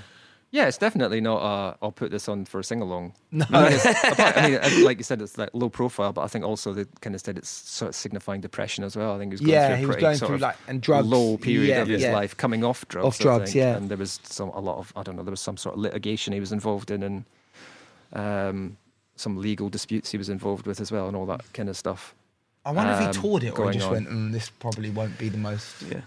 [0.54, 1.38] Yeah, it's definitely not.
[1.38, 3.14] Uh, I'll put this on for a sing along.
[3.32, 3.45] No.
[3.52, 6.28] I mean, apart- I mean, uh, like you said, it's like low profile, but I
[6.28, 9.16] think also they kind of said it's sort of signifying depression as well.
[9.16, 10.41] I think he was going Yeah, through a he was pretty going sort through of
[10.41, 11.08] like and drugs.
[11.08, 12.12] low period Yeah, of his yeah.
[12.14, 13.06] life, coming off drugs.
[13.08, 13.56] Off I drugs, think.
[13.56, 13.78] yeah.
[13.78, 15.24] And there was some a lot of I don't know.
[15.24, 17.24] There was some sort of litigation he was involved in, and
[18.14, 18.78] um,
[19.16, 22.14] some legal disputes he was involved with as well, and all that kind of stuff.
[22.66, 23.91] I wonder if he um, toured it or he just on.
[23.93, 26.02] went, mm, this probably won't be the most Yeah.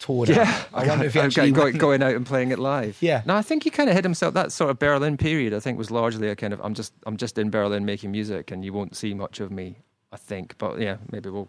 [0.00, 0.64] Toured Yeah.
[0.74, 2.96] I wonder if he actually go- went- going out and playing it live.
[3.00, 3.22] Yeah.
[3.24, 4.34] No, I think he kind of hid himself.
[4.34, 7.16] That sort of Berlin period, I think, was largely a kind of I'm just I'm
[7.16, 9.76] just in Berlin making music, and you won't see much of me.
[10.12, 11.48] I think, but yeah, maybe we'll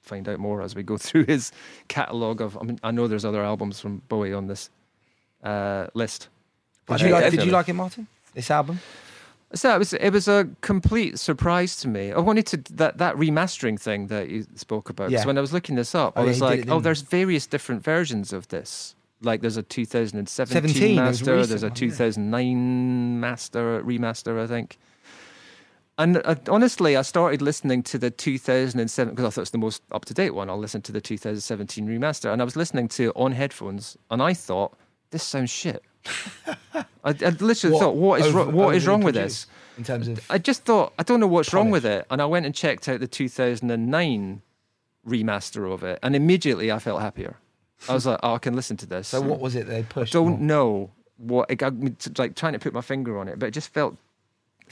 [0.00, 1.50] find out more as we go through his
[1.88, 2.56] catalogue of.
[2.56, 4.70] I mean, I know there's other albums from Bowie on this
[5.42, 6.28] uh, list.
[6.88, 8.06] Did you, like, did you like it, Martin?
[8.34, 8.80] This album?
[9.52, 12.12] So it was it was a complete surprise to me.
[12.12, 15.06] I wanted to that that remastering thing that you spoke about.
[15.06, 15.26] 'cause Yeah.
[15.26, 17.46] when I was looking this up, Oh, I was did like, it, oh, there's various
[17.48, 18.94] different versions of this.
[19.22, 21.74] Like there's a 2017 17, there was a master, there's a one, yeah.
[21.74, 24.78] 2009 master remaster, I think.
[25.98, 29.82] And uh, honestly, I started listening to the 2007 because I thought it's the most
[29.92, 30.48] up to date one.
[30.48, 34.22] I'll listen to the 2017 remaster, and I was listening to it on headphones, and
[34.22, 34.78] I thought
[35.10, 35.82] this sounds shit.
[36.74, 39.46] I, I literally thought, what is over- wrong, what is wrong with this?
[39.78, 42.26] In terms of I just thought I don't know what's wrong with it, and I
[42.26, 44.42] went and checked out the 2009
[45.06, 47.36] remaster of it, and immediately I felt happier.
[47.88, 49.08] I was like, oh, I can listen to this.
[49.08, 50.12] so, what was it they pushed?
[50.12, 50.38] don't more?
[50.38, 51.62] know what it
[52.18, 53.96] like trying to put my finger on it, but it just felt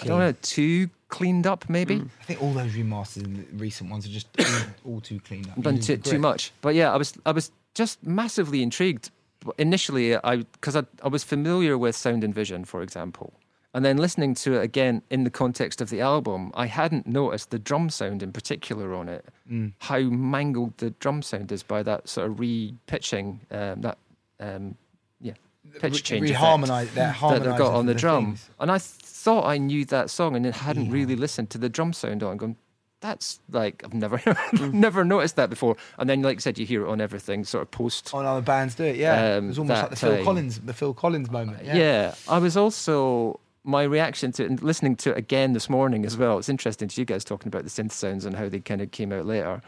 [0.03, 1.97] I don't know too cleaned up maybe.
[2.01, 2.09] Mm.
[2.20, 5.47] I think all those remasters in the recent ones are just all, all too clean
[5.51, 5.61] up.
[5.61, 6.53] done too, too much.
[6.61, 9.11] But yeah, I was I was just massively intrigued.
[9.57, 13.32] Initially, I because I, I was familiar with Sound and Vision, for example,
[13.72, 17.51] and then listening to it again in the context of the album, I hadn't noticed
[17.51, 19.24] the drum sound in particular on it.
[19.51, 19.72] Mm.
[19.78, 23.99] How mangled the drum sound is by that sort of re-pitching, um, that
[24.41, 24.74] um,
[25.20, 25.34] yeah,
[25.80, 28.26] pitch change effect Reharmonise that that they've got on the, drum.
[28.26, 28.51] things.
[28.59, 30.93] And I thought I knew that song and then hadn't Yeah.
[30.93, 32.36] really listened to the drum sound on.
[32.36, 32.57] Going,
[33.01, 34.21] that's like I've never
[34.73, 35.77] never noticed that before.
[35.99, 38.13] And then, like I said, you hear it on everything, sort of post.
[38.15, 39.37] On other bands do it, yeah.
[39.37, 40.25] Um, it was almost like the Phil time.
[40.25, 41.65] Collins, the Phil Collins moment.
[41.65, 41.77] Yeah.
[41.77, 42.15] Yeah.
[42.29, 46.17] I was also my reaction to it and listening to it again this morning as
[46.17, 46.39] well.
[46.39, 48.91] It's interesting to you guys talking about the synth sounds and how they kind of
[48.91, 49.61] came out later.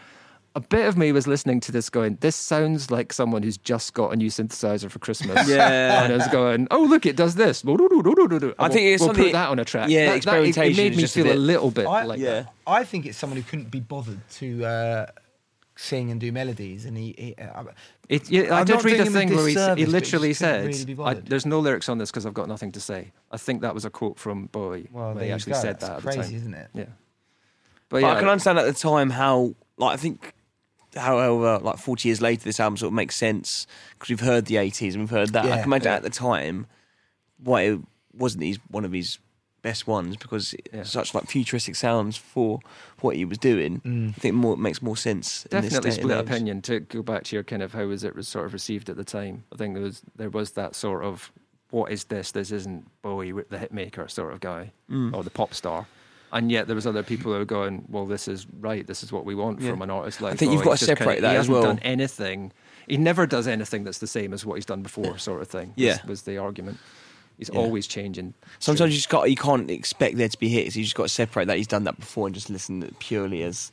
[0.56, 3.94] A bit of me was listening to this going, this sounds like someone who's just
[3.94, 5.48] got a new synthesizer for Christmas.
[5.48, 6.02] Yeah.
[6.02, 7.62] and I was going, oh, look, it does this.
[7.64, 9.88] I I think it's we'll put that on a track.
[9.90, 12.02] yeah, that, that, it, it made me just a feel a, bit- little bit I-
[12.04, 12.30] like yeah.
[12.42, 12.52] that.
[12.66, 15.06] I think it's someone who couldn't be bothered to uh,
[15.76, 17.14] sing and do melodies, and he.
[17.16, 17.64] he uh,
[18.08, 19.46] It, yeah, I did read a doing a thing where
[19.76, 22.72] he, he literally said, really I, "There's no lyrics on this because I've got nothing
[22.72, 24.88] to say." I think that was a quote from Bowie.
[24.90, 25.60] well, where he actually go.
[25.60, 26.34] said That's that at crazy, the time.
[26.36, 26.68] isn't it?
[26.74, 26.92] Yeah, But,
[27.88, 30.34] but yeah, I can understand at the time how, like, I think,
[30.96, 34.56] however, like 40 years later, this album sort of makes sense because we've heard the
[34.56, 35.44] 80s and we've heard that.
[35.46, 35.96] I can imagine yeah.
[35.96, 36.66] at the time
[37.42, 37.80] why it
[38.12, 39.18] wasn't his, one of his
[39.62, 40.80] best ones because Yeah.
[40.80, 42.60] it's such like futuristic sounds for
[43.00, 43.80] what he was doing.
[43.80, 44.08] Mm.
[44.10, 45.44] I think more makes more sense.
[45.46, 46.62] in this definitely split opinion.
[46.62, 48.96] To go back to your kind of how was it was sort of received at
[48.96, 49.44] the time?
[49.52, 51.30] I think there was there was that sort of
[51.70, 52.32] what is this?
[52.32, 55.14] This isn't Bowie, the hitmaker sort of guy Mm.
[55.14, 55.86] or the pop star.
[56.32, 58.86] And yet there was other people who were going, well, this is right.
[58.86, 59.70] This is what we want Yeah.
[59.70, 60.34] from an artist like.
[60.34, 61.62] I think you've got to just kinda- separate that he as hasn't well.
[61.64, 62.52] Done anything?
[62.86, 65.68] He never does anything that's the same as what he's done before, sort of thing.
[65.68, 65.98] was- Yeah.
[66.06, 66.78] was the argument.
[67.36, 67.58] He's Yeah.
[67.58, 68.34] always changing.
[68.58, 70.76] Sometimes you just got you can't expect there to be hits.
[70.76, 73.72] You just got to separate that he's done that before and just listen purely as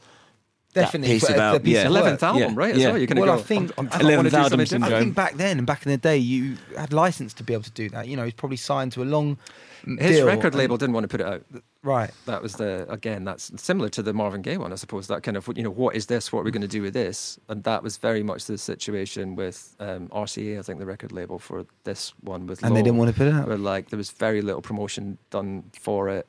[0.74, 1.88] that Definitely, piece about- the piece yeah.
[1.88, 2.50] Eleventh album, Yeah.
[2.56, 2.76] right?
[2.76, 2.88] As Yeah.
[2.90, 2.98] well.
[2.98, 3.40] You're gonna Well, go.
[3.42, 4.84] I think- I'm, I I Eleventh something Album different.
[4.86, 7.72] I think back then back in the day, you had license to be able to
[7.72, 8.08] do that.
[8.08, 9.38] You know, he's probably signed to a long
[9.86, 11.44] His deal record label didn't want to put it out.
[11.84, 12.12] Right?
[12.26, 13.24] That was the again.
[13.24, 15.08] That's similar to the Marvin Gaye one, I suppose.
[15.08, 16.32] That kind of you know, what is this?
[16.32, 17.40] What are we going to do with this?
[17.50, 21.40] And that was very much the situation with um, RCA, I think, the record label
[21.40, 22.64] for this one with.
[22.64, 23.48] And they didn't want to put it out.
[23.48, 26.28] Where like there was very little promotion done for it.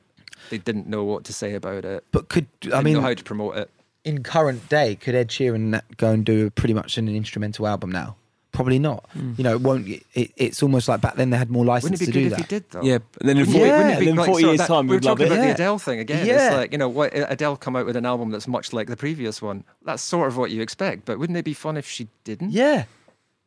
[0.49, 2.05] They didn't know what to say about it.
[2.11, 3.69] But could I Didn't mean, know how to promote it.
[4.05, 8.15] in current day, could Ed Sheeran go and do pretty much an instrumental album now?
[8.59, 9.09] Probably not.
[9.13, 9.35] Hmm.
[9.37, 9.87] You know, it won't.
[9.87, 10.03] It,
[10.35, 12.31] it's almost like back then they had more license Wouldn't it be to do good
[12.33, 12.43] if that.
[12.51, 12.81] he did though?
[12.81, 12.97] yeah.
[13.13, 14.89] But then in 40, it- wouldn't it be then like 40 years that- time, we
[14.89, 15.35] were we'd love talking it.
[15.35, 15.47] about Yeah.
[15.47, 16.25] the Adele thing again.
[16.27, 16.47] Yeah.
[16.47, 18.97] It's like you know, what Adele come out with an album that's much like the
[18.97, 19.63] previous one.
[19.85, 21.05] That's sort of what you expect.
[21.05, 22.51] But wouldn't it be fun if she didn't?
[22.51, 22.83] Yeah,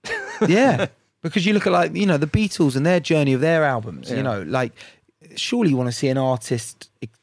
[0.49, 0.87] yeah.
[1.23, 4.11] Because you look at like you know the Beatles and their journey of their albums.
[4.11, 4.17] Yeah.
[4.17, 4.73] You know, like
[5.37, 7.19] surely you want to see an artist ex-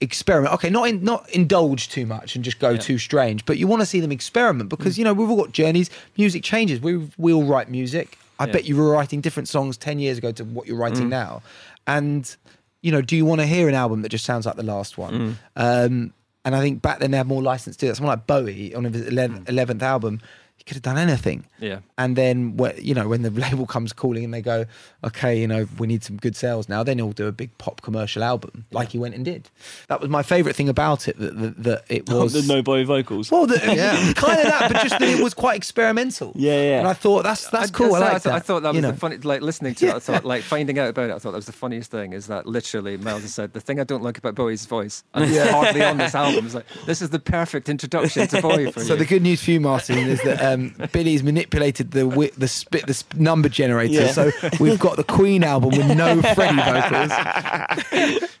[0.00, 0.54] experiment.
[0.54, 2.78] Okay, not in, not indulge too much and just go Yeah.
[2.78, 4.98] too strange, but you want to see them experiment because mm.
[4.98, 5.90] you know we've all got journeys.
[6.16, 6.80] Music changes.
[6.80, 8.18] We we all write music.
[8.38, 8.52] I Yeah.
[8.52, 11.10] bet you were writing different songs ten years ago to what you're writing mm.
[11.10, 11.42] now,
[11.86, 12.34] and
[12.82, 14.96] you know, do you want to hear an album that just sounds like the last
[14.98, 15.12] one?
[15.14, 15.34] Mm.
[15.56, 16.12] Um,
[16.44, 17.96] and I think back then they had more license to do that.
[17.96, 20.20] Someone like Bowie on his 11th, 11th album,
[20.66, 21.46] could have done anything.
[21.60, 21.78] Yeah.
[21.96, 24.66] And then, you know, when the label comes calling and they go,
[25.04, 27.82] okay, you know, we need some good sales now, then he'll do a big pop
[27.82, 29.48] commercial album like he went and did.
[29.86, 32.32] That was my favourite thing about it, that, that, that it was.
[32.32, 33.30] the no Bowie vocals.
[33.30, 33.56] well, the,
[34.16, 36.32] kind of that, but just that it was quite experimental.
[36.34, 36.78] Yeah, yeah.
[36.80, 37.94] And I thought that's that's cool.
[37.94, 38.34] I, I, like I, thought, that.
[38.34, 38.90] I thought that you was know.
[38.90, 39.94] the funny, like listening to it.
[39.94, 41.14] I thought, like finding out about it.
[41.14, 42.12] I thought that was the funniest thing.
[42.12, 45.30] Is that literally Miles has said the thing I don't like about Bowie's voice, and
[45.30, 46.46] it's hardly on this album.
[46.46, 48.98] Is like this is the perfect introduction to Bowie for So you.
[48.98, 52.48] the good news for you, Martin, is that um, Um, Billy's manipulated the wi- the
[52.48, 53.92] spit the sp- number generator.
[53.94, 54.12] Yeah.
[54.12, 57.12] So we've got the Queen album with no Freddie vocals.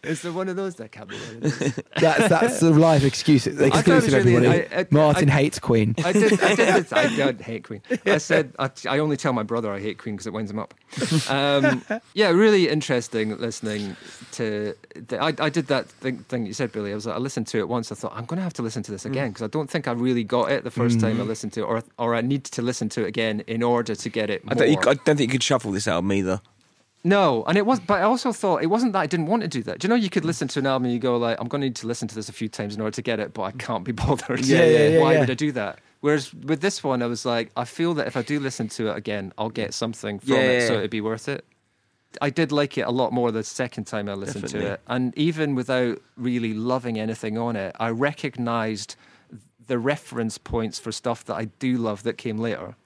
[0.02, 1.16] is there one of those that can't be?
[2.00, 3.44] That's that's the live excuse.
[3.44, 4.74] thought it was Exclusive, really- everybody.
[4.74, 5.94] I- I- Martin I- hates Queen.
[6.04, 6.32] I did.
[6.42, 6.74] I did.
[6.74, 7.82] this- I, don't hate Queen.
[8.04, 10.58] I said I, I only tell my brother I hate Queen because it winds him
[10.58, 10.74] up.
[11.28, 13.96] Um, yeah, really interesting listening
[14.32, 14.74] to.
[14.94, 16.92] The, I, I did that thing, thing you said, Billy.
[16.92, 17.92] I was like, I listened to it once.
[17.92, 19.10] I thought I'm going to have to listen to this mm.
[19.10, 21.28] again because I don't think I really got it the 1st time I mm-hmm.
[21.28, 21.64] listened to it,
[21.98, 24.42] or or I need to listen to it again in order to get it.
[24.46, 26.40] I don't, you, I don't think you could shuffle this album either.
[27.02, 29.48] No, and it was, but I also thought it wasn't that I didn't want to
[29.48, 29.78] do that.
[29.78, 31.60] Do you know you could listen to an album and you go like, I'm going
[31.60, 33.42] to need to listen to this a few times in order to get it, but
[33.42, 34.44] I can't be bothered.
[34.44, 35.20] Yeah, yeah, yeah, Why yeah.
[35.20, 35.80] would I do that?
[36.00, 38.90] Whereas with this one, I was like, I feel that if I do listen to
[38.90, 41.44] it again, I'll get something from Yeah, it, so it'd be worth it.
[42.20, 44.68] I did like it a lot more the second time I listened Definitely.
[44.68, 48.96] to it, and even without really loving anything on it, I recognised
[49.66, 52.76] the reference points for stuff that I do love that came later.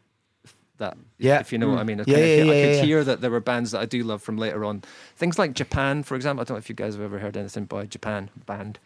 [0.78, 1.40] That Yeah.
[1.40, 1.86] if you know what I mm.
[1.86, 2.00] mean.
[2.00, 2.82] I, Yeah, of yeah, I yeah, could yeah.
[2.82, 4.82] hear that there were bands that I do love from later on.
[5.16, 6.40] Things like Japan, for example.
[6.40, 8.78] I don't know if you guys have ever heard anything by Japan band.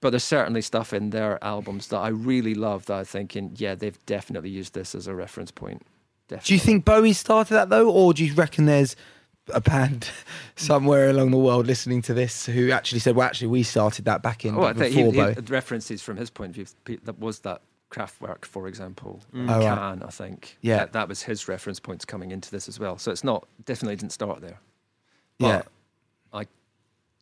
[0.00, 3.74] But there's certainly stuff in their albums that I really love that I'm thinking, yeah,
[3.74, 5.82] they've definitely used this as a reference point.
[6.28, 6.46] Definitely.
[6.46, 8.94] Do you think Bowie started that though, or do you reckon there's
[9.52, 10.10] a band
[10.56, 14.22] somewhere along the world listening to this who actually said, "Well, actually, we started that
[14.22, 17.18] back in Oh, I think he, before he references from his point of view that
[17.18, 19.62] was that Kraftwerk, for example, Oh, right.
[19.62, 20.58] Can, I think.
[20.60, 20.78] Yeah.
[20.78, 22.98] That, that was his reference points coming into this as well.
[22.98, 24.58] So it's not, definitely didn't start there.
[25.38, 25.62] yeah,
[26.30, 26.46] But I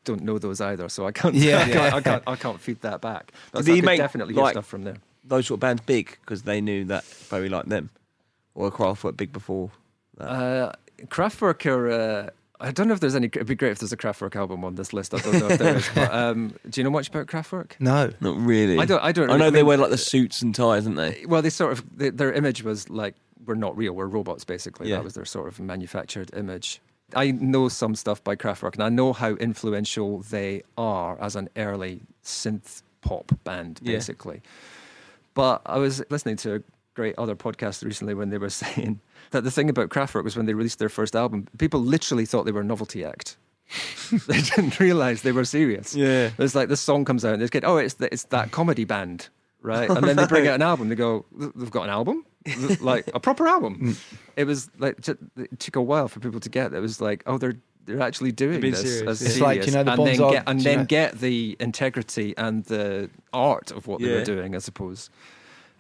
[0.05, 1.35] don't know those either, so I can't.
[1.37, 1.61] Yeah.
[1.61, 2.23] I, can't I can't.
[2.27, 3.33] I can't feed that back.
[3.53, 4.97] But Did I he could make, definitely hear like- stuff from there.
[5.23, 7.91] Those sort of bands big because they knew that Bowie liked them,
[8.55, 9.71] or Kraftwerk big before.
[10.19, 10.25] That.
[10.29, 10.73] Uh,
[11.05, 11.91] Kraftwerk are.
[11.91, 13.27] Uh, I don't know if there's any.
[13.27, 15.13] It'd be great if there's a Kraftwerk album on this list.
[15.15, 15.89] I don't know if there is.
[15.95, 17.73] But um, do you know much about Kraftwerk?
[17.79, 18.79] no, Not really.
[18.79, 19.03] I don't.
[19.03, 19.31] I don't.
[19.31, 21.25] I know really- they mean, wear like the suits and ties, don't they?
[21.29, 24.45] Well, they sort of they, their image was like we're not real, we're robots.
[24.45, 24.97] Basically, Yeah.
[24.97, 26.81] that was their sort of manufactured image.
[27.15, 31.49] I know some stuff by Kraftwerk, and I know how influential they are as an
[31.57, 33.93] early synth pop band, Yeah.
[33.93, 34.41] basically.
[35.35, 36.61] But I was listening to a
[36.97, 40.47] great other podcast recently when they were saying that the thing about Kraftwerk was when
[40.47, 43.37] they released their first album, people literally thought they were a novelty act.
[44.29, 45.95] they didn't realize they were serious.
[45.95, 46.31] Yeah.
[46.39, 48.85] It's like this song comes out and they get, oh, it's the, it's that comedy
[48.85, 49.29] band,
[49.61, 49.91] right?
[49.91, 50.89] And then they bring out an album.
[50.89, 52.25] They go, they've got an album,
[52.81, 53.97] like a proper album.
[54.37, 54.43] Mm.
[54.43, 56.75] It was like it took a while for people to get.
[56.75, 59.29] It was like, oh, they're they're actually doing this serious, as yeah.
[59.29, 62.65] It's like, you know, the and then get and then know- get the integrity and
[62.65, 64.55] the art of what they were doing.
[64.55, 65.09] I suppose,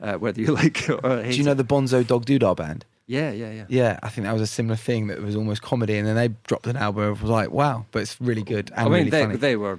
[0.00, 1.56] uh, whether you like it or hate do you know it.
[1.56, 2.84] the Bonzo Dog Doodah band?
[3.08, 3.64] Yeah, yeah, yeah.
[3.68, 6.28] Yeah, I think that was a similar thing that was almost comedy, and then they
[6.48, 7.04] dropped an album.
[7.04, 9.36] and was like, wow, but it's really good and I mean, really they funny.
[9.36, 9.78] they were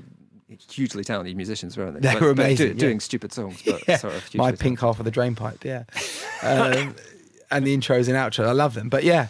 [0.72, 2.00] hugely talented musicians, weren't they?
[2.08, 2.74] They But- were but do- amazing, yeah.
[2.76, 4.60] doing stupid songs, but Yeah, sort of hugely my talented.
[4.64, 5.84] pink half of the drain pipe, yeah.
[6.42, 6.96] um,
[7.52, 8.88] and the intros and outros, I love them.
[8.90, 9.28] But yeah,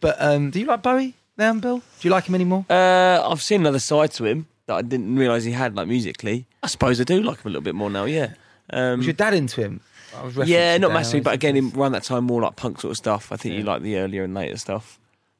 [0.00, 1.78] but um, do you like Bowie, then, Bill?
[1.78, 2.66] Do you like him anymore?
[2.68, 6.46] Uh, I've seen another side to him that I didn't realise he had, like musically.
[6.62, 8.04] I suppose I do like him a little bit more now.
[8.04, 8.34] Yeah.
[8.70, 9.80] Um, Was your dad into him?
[10.20, 12.56] I was yeah, not massively, I but again, thinking- in, around that time, more like
[12.56, 13.32] punk sort of stuff.
[13.32, 13.66] I think you Yeah.
[13.72, 14.98] like the earlier and later stuff.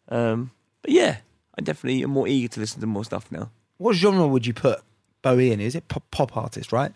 [0.08, 0.50] Um,
[0.82, 1.18] but yeah,
[1.58, 3.50] I definitely am more eager to listen to more stuff now.
[3.78, 4.80] what genre would you put
[5.22, 5.60] Bowie in?
[5.60, 6.92] Is it pop, pop artist, right?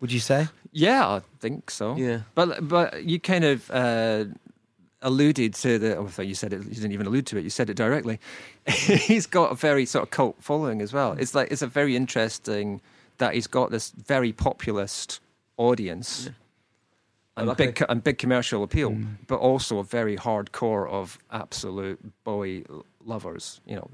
[0.00, 0.48] Would you say?
[0.72, 1.96] Yeah, I think so.
[1.96, 2.20] Yeah.
[2.34, 4.24] But but you kind of uh,
[5.02, 5.96] alluded to the.
[5.96, 6.62] Oh, I thought you said it.
[6.64, 7.44] You didn't even allude to it.
[7.44, 8.18] You said it directly.
[8.68, 11.12] he's got a very sort of cult following as well.
[11.18, 12.80] It's like it's a very interesting
[13.18, 15.20] that he's got this very populist
[15.56, 16.30] audience.
[17.38, 19.16] And like big, co- and big commercial appeal, Mm.
[19.26, 22.64] but also a very hardcore of absolute Bowie
[23.04, 23.60] lovers.
[23.66, 23.90] You know,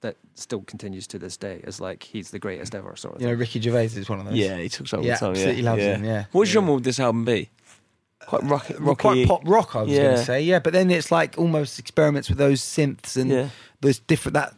[0.00, 3.20] that still continues to this day as like he's the greatest ever sort of.
[3.22, 3.34] You know.
[3.34, 4.34] Ricky Gervais is one of those.
[4.34, 5.30] Yeah, he talks about Yeah, all the time.
[5.32, 5.70] absolutely yeah.
[5.70, 5.94] loves yeah.
[5.96, 6.24] him, yeah.
[6.32, 6.52] What Yeah.
[6.52, 7.50] genre would this album be?
[8.26, 9.00] Quite rock, rocky.
[9.00, 10.42] quite pop rock, I was going to say.
[10.42, 13.48] Yeah, but then it's like almost experiments with those synths and Yeah.
[13.80, 14.54] those different that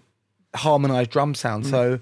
[0.54, 1.66] harmonized drum sound.
[1.66, 1.98] So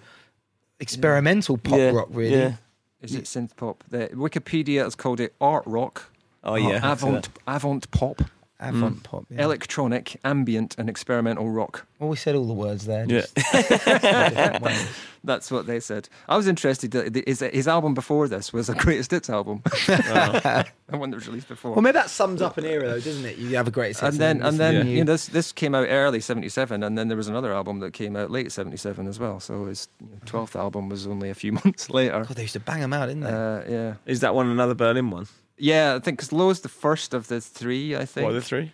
[0.80, 1.90] experimental pop yeah.
[1.90, 2.36] rock, really.
[2.36, 2.54] Yeah.
[3.00, 3.82] Is it synth pop?
[3.88, 6.11] The Wikipedia has called it art rock.
[6.44, 6.76] Oh yeah.
[6.82, 8.22] I see avant avant pop.
[8.64, 9.24] Avant pop.
[9.28, 9.42] Yeah.
[9.42, 11.84] electronic, ambient, and experimental rock.
[11.98, 13.04] well, we said all the words there.
[13.08, 13.22] Yeah.
[13.52, 14.88] just.
[15.24, 16.08] That's what they said.
[16.28, 20.66] I was interested that his, his album before this was a greatest hits album, the
[20.88, 21.72] one that was released before.
[21.72, 23.36] Well, maybe that sums up an era, though, doesn't it?
[23.38, 24.82] You have a great and then and then Yeah.
[24.92, 27.92] you know this this came out early '77, and then there was another album that
[27.92, 29.38] came out late '77 as well.
[29.40, 29.88] So his
[30.24, 32.24] twelfth album was only a few months later.
[32.26, 33.30] God, they used to bang them out, didn't they?
[33.30, 35.26] Uh, yeah, Is that one another Berlin one?
[35.58, 35.94] Yeah.
[35.94, 37.96] I think because Low's the first of the three.
[37.96, 38.72] I think What are the three?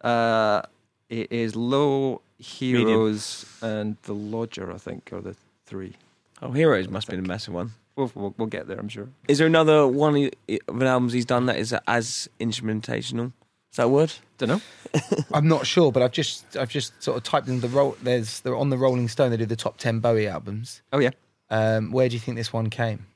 [0.00, 0.62] Uh,
[1.08, 4.72] it is Low, Heroes, and The Lodger.
[4.72, 5.94] I think are the three.
[6.42, 7.72] Oh, Heroes must be the massive one.
[7.96, 9.08] We'll, we'll, we'll get there, I'm sure.
[9.28, 13.32] Is there another one of the albums he's done that is as instrumentational?
[13.70, 14.12] Is that a word?
[14.38, 14.60] Don't know.
[15.32, 17.96] I'm not sure, but I've just I've just sort of typed in the roll.
[18.02, 19.30] There's they're on the Rolling Stone.
[19.30, 20.82] They do the top ten Bowie albums.
[20.92, 21.10] Oh yeah,
[21.50, 23.06] Um, where do you think this one came?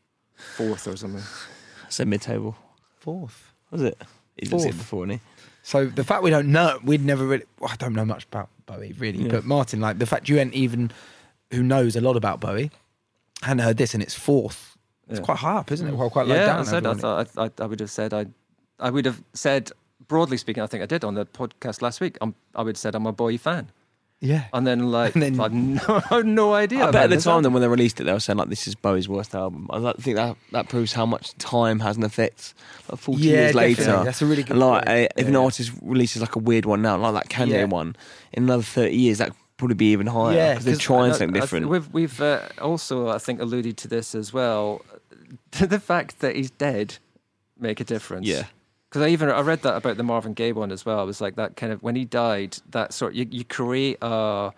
[0.57, 1.23] fourth or something.
[1.23, 2.57] I said mid-table.
[3.01, 3.53] Fourth.
[3.71, 4.01] Was it?
[4.37, 4.79] He's been Fourth.
[4.79, 5.21] before, hasn't
[5.63, 7.45] So the fact we don't know, we'd never really.
[7.61, 9.31] Well, I don't know much about Bowie really, Yeah.
[9.33, 10.91] but Martin, like the fact you ain't even
[11.51, 12.71] who knows a lot about Bowie,
[13.43, 14.77] hadn't heard this, and it's fourth.
[15.09, 15.25] It's Yeah.
[15.25, 15.93] quite high up, isn't it?
[15.93, 15.97] Mm.
[15.97, 16.61] Well, quite low yeah, down.
[16.61, 18.27] I said I thought I, I, I would have said I,
[18.79, 19.71] I would have said
[20.07, 20.63] broadly speaking.
[20.63, 22.17] I think I did on the podcast last week.
[22.21, 23.71] I'm, I would have said I'm a Bowie fan,
[24.21, 24.45] yeah.
[24.53, 26.85] and then like And then- I had no, I had no idea.
[26.87, 28.67] I bet at the time, then when they released it, they were saying like, "This
[28.67, 32.55] is Bowie's worst album." I think that that proves how much time has an effect.
[32.91, 33.75] Like forty Yeah, years definitely.
[33.85, 35.05] later, That's a really good And like, point.
[35.05, 35.39] uh, if an Yeah.
[35.41, 37.65] artist releases like a weird one now, like that Kanye Yeah.
[37.65, 37.97] one,
[38.33, 41.37] in another thirty years, that probably be even higher Yeah, because they're trying I- something
[41.37, 41.69] I- different.
[41.69, 44.83] We've we've uh, also I think alluded to this as well.
[45.53, 46.97] the fact that he's dead
[47.59, 48.27] make a difference.
[48.27, 48.45] Yeah.
[48.89, 51.03] Because I even I read that about the Marvin Gaye one as well.
[51.03, 54.53] It was like that kind of when he died, that sort you, you create a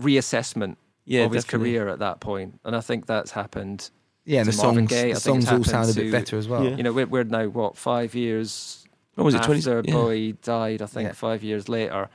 [0.00, 1.72] reassessment Yeah, of his definitely.
[1.72, 3.90] career at that point, and I think that's happened.
[4.24, 5.94] Yeah, and to the Marvin songs, Gaye, I the think it's songs all sound a
[5.94, 6.64] bit to- better as well.
[6.64, 6.76] Yeah.
[6.76, 9.38] You know, we're, we're now what five years What was it?
[9.38, 9.88] after 20?
[9.88, 9.94] yeah.
[9.94, 11.12] Bowie died, I think Yeah.
[11.12, 12.08] five years later,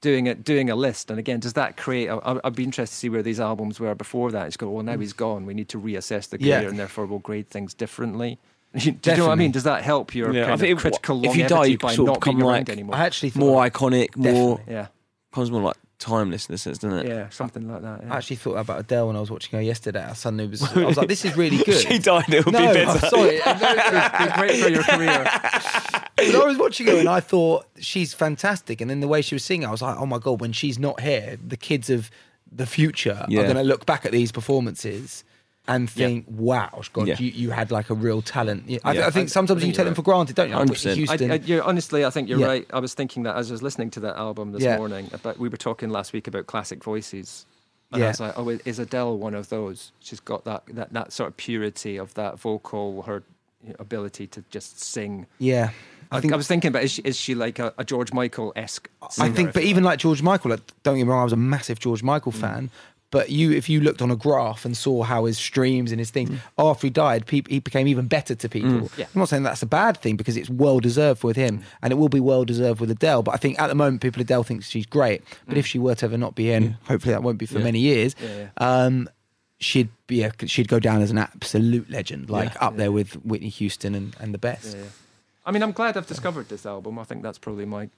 [0.00, 1.10] doing it, doing a list.
[1.10, 2.08] And again, does that create?
[2.10, 4.48] I- I'd be interested to see where these albums were before that.
[4.48, 5.00] It's go, well, now mm.
[5.00, 5.46] he's gone.
[5.46, 6.58] We need to reassess the Yeah.
[6.58, 8.40] career, and therefore we'll grade things differently.
[8.78, 9.52] Do you know what I mean?
[9.52, 11.78] Does that help your Yeah, I kind think of if- critical if you die, you
[11.78, 12.96] by sort of not being become around like- anymore?
[12.96, 14.88] I actually thought More iconic, more yeah,
[15.30, 17.08] becomes more like timeless in a sense, doesn't it?
[17.08, 18.02] yeah, something like that.
[18.10, 20.04] I actually thought about Adele when I was watching her yesterday.
[20.04, 21.80] I suddenly was, I was like, this is really good.
[21.88, 23.06] she died, it would no, be I'm better.
[23.06, 23.38] sorry.
[23.46, 25.24] No, It'd be great for your career.
[26.16, 28.80] But I was watching her and I thought she's fantastic.
[28.80, 30.78] And then the way she was singing, I was like, oh my god, when she's
[30.78, 32.10] not here, the kids of
[32.50, 33.40] the future Yeah.
[33.40, 35.24] are going to look back at these performances
[35.66, 37.16] and think, wow, God, Yeah.
[37.18, 38.64] you, you had like a real talent.
[38.66, 39.06] Yeah, I, Yeah.
[39.06, 39.96] I think I- sometimes I think you take them right.
[39.96, 40.54] for granted, don't you?
[40.56, 40.94] 100%.
[40.96, 41.30] Houston.
[41.30, 42.46] I, I, you're, honestly, I think you're Yeah.
[42.46, 42.66] right.
[42.72, 44.76] I was thinking that as I was listening to that album this Yeah.
[44.76, 45.08] morning.
[45.12, 47.46] About we were talking last week about classic voices,
[47.92, 48.06] and Yeah.
[48.06, 49.92] I was like, oh, is Adele one of those?
[50.00, 53.22] She's got that that, that sort of purity of that vocal, her
[53.78, 55.26] ability to just sing.
[55.38, 55.70] yeah.
[56.12, 58.12] I, I think I was thinking, about is she, is she like a, a George
[58.12, 58.88] Michael esque?
[59.18, 61.36] I think, but even like George Michael, like, don't get me wrong, I was a
[61.36, 62.68] massive George Michael Mm.
[63.14, 66.10] But you, if you looked on a graph and saw how his streams and his
[66.10, 66.38] things Mm.
[66.58, 68.90] after he died, peop he became even better to people.
[68.98, 69.06] Yeah.
[69.14, 71.96] I'm not saying that's a bad thing because it's well deserved with him, and it
[71.96, 73.22] will be well deserved with Adele.
[73.22, 75.22] But I think at the moment, people Adele thinks she's great.
[75.46, 77.64] But if she were to ever not be in, hopefully that won't be for Yeah.
[77.70, 78.16] many years.
[78.20, 79.08] Yeah, Um,
[79.60, 82.66] she'd be a, she'd go down as an absolute legend, like Yeah.
[82.66, 84.74] up there with Whitney Houston and, and the best.
[84.74, 84.88] Yeah, yeah.
[85.46, 86.98] I mean, I'm glad I've discovered this album.
[86.98, 87.88] I think that's probably my.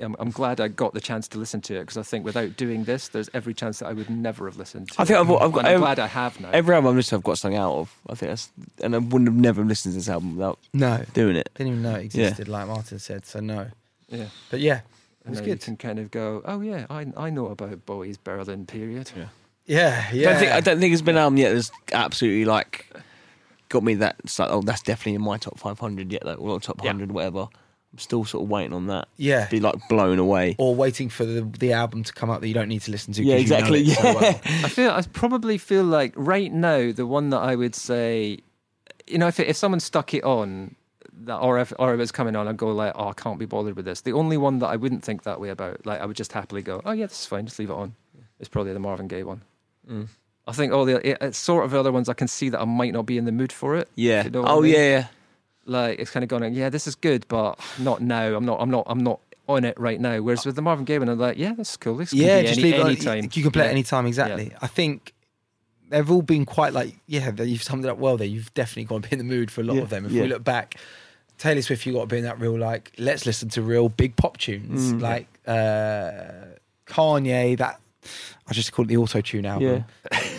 [0.00, 2.56] I'm, I'm glad I got the chance to listen to it because I think without
[2.56, 5.00] doing this, there's every chance that I would never have listened to.
[5.02, 5.20] I think it.
[5.20, 5.64] I've, I've got.
[5.66, 6.50] I'm glad I have now.
[6.52, 7.94] Every album I've listened to, I've got something out of.
[8.08, 11.34] I think that's, and I wouldn't have never listened to this album without No, doing
[11.36, 11.50] it.
[11.56, 13.26] didn't even know it existed, like Martin said.
[13.26, 13.66] So no,
[14.08, 14.26] yeah.
[14.50, 14.82] but yeah, it
[15.24, 15.62] And was now you good.
[15.62, 19.10] can kind of go, oh yeah, I I know about Bowie's Berlin period.
[19.16, 19.26] Yeah.
[19.66, 20.30] Yeah, I yeah.
[20.30, 22.86] don't think I don't think there's been an album yet that's absolutely like
[23.68, 24.16] got me that.
[24.24, 26.90] It's like, oh, that's definitely in my top 500 yet, like, or top Yeah.
[26.90, 27.48] 100, whatever.
[27.92, 29.08] I'm still sort of waiting on that.
[29.16, 29.48] yeah.
[29.48, 30.56] Be like blown away.
[30.58, 33.12] or waiting for the, the album to come out that you don't need to listen
[33.14, 33.22] to.
[33.22, 34.14] Yeah, you know exactly, it so yeah.
[34.14, 34.40] well.
[34.44, 38.38] I feel I probably feel like right now the one that I would say,
[39.06, 40.74] you know, if if someone stuck it on,
[41.12, 43.44] that or if or if it's coming on, I'd go like, oh, I can't be
[43.46, 44.00] bothered with this.
[44.00, 46.62] The only one that I wouldn't think that way about, like, I would just happily
[46.62, 47.94] go, oh yeah, this is fine, just leave it on.
[48.40, 49.42] It's probably the Marvin Gaye one.
[49.88, 50.08] Mm.
[50.46, 52.60] I think all the it, it's sort of the other ones I can see that
[52.60, 53.88] I might not be in the mood for it.
[53.94, 54.24] Yeah.
[54.24, 54.72] You know what I oh mean?
[54.72, 55.06] yeah, yeah.
[55.64, 58.34] Like it's kind of going, yeah, this is good, but not now.
[58.34, 58.60] I'm not.
[58.60, 58.84] I'm not.
[58.86, 60.20] I'm not on it right now.
[60.20, 61.96] Whereas with the Marvin Gaye one, I'm like, yeah, this is cool.
[61.96, 62.86] This can yeah, just any, leave it on.
[62.86, 63.24] anytime.
[63.32, 63.68] You can play Yeah.
[63.68, 64.52] it anytime, exactly.
[64.62, 65.12] I think
[65.88, 68.26] they've all been quite like, yeah, you've summed it up well there.
[68.26, 70.06] You've definitely got to be in the mood for a lot Yeah, of them.
[70.06, 70.22] If yeah.
[70.22, 70.76] we look back,
[71.38, 74.16] Taylor Swift, you got to be in that real, like, let's listen to real big
[74.16, 74.92] pop tunes.
[74.94, 75.00] Mm.
[75.02, 76.56] like uh,
[76.86, 77.80] Kanye, that
[78.48, 79.84] I just call it the auto tune album.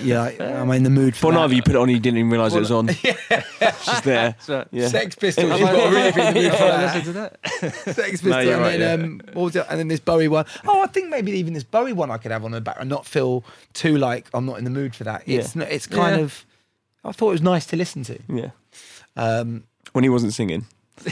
[0.02, 1.40] Yeah, yeah I'm in the mood for Bon that.
[1.46, 2.88] Iver, you put it on, you didn't even realise it was on.
[2.94, 4.36] She's there.
[4.40, 4.88] So, Yeah.
[4.90, 5.50] Sex Pistols.
[5.50, 6.96] Am You've I- got to really be in the mood for that.
[6.96, 7.38] listen to that.
[7.96, 9.06] Sex Pistols, No, you're and right, then yeah.
[9.06, 9.66] um, what was it?
[9.70, 10.46] And then this Bowie one.
[10.68, 12.90] Oh, I think maybe even this Bowie one I could have on the back and
[12.90, 13.44] not feel
[13.74, 15.24] too like I'm not in the mood for that.
[15.26, 15.62] It's Yeah.
[15.64, 16.24] not, it's kind Yeah.
[16.24, 16.46] of.
[17.06, 18.20] I thought it was nice to listen to.
[18.28, 18.50] Yeah.
[19.16, 20.66] Um, When he wasn't singing.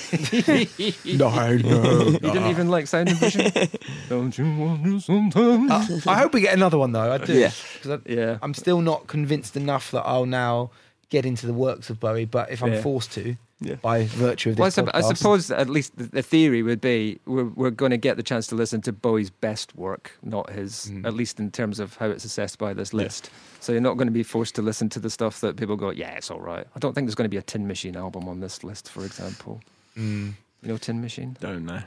[1.06, 2.04] no, no.
[2.06, 3.52] You didn't even like Sound and Vision?
[4.10, 6.08] Don't you want to sometimes?
[6.08, 7.12] I, I hope we get another one though.
[7.12, 7.34] I do.
[7.34, 7.52] Yeah.
[7.82, 8.38] 'Cause I, Yeah.
[8.42, 10.72] I'm still not convinced enough that I'll now
[11.10, 12.26] get into the works of Bowie.
[12.26, 12.82] But if I'm Yeah.
[12.82, 13.76] forced to, Yeah.
[13.76, 16.82] by virtue of this Well, I, sup- I suppose at least the, the theory would
[16.82, 20.50] be we're, we're going to get the chance to listen to Bowie's best work, not
[20.50, 21.06] his, Mm.
[21.06, 23.30] at least in terms of how it's assessed by this list.
[23.60, 25.92] So you're not going to be forced to listen to the stuff that people go,
[25.92, 26.66] yeah, it's all right.
[26.76, 29.06] I don't think there's going to be a Tin Machine album on this list, for
[29.06, 29.62] example.
[29.96, 30.34] Mm.
[30.64, 31.38] You know Tin Machine?
[31.40, 31.82] Don't know.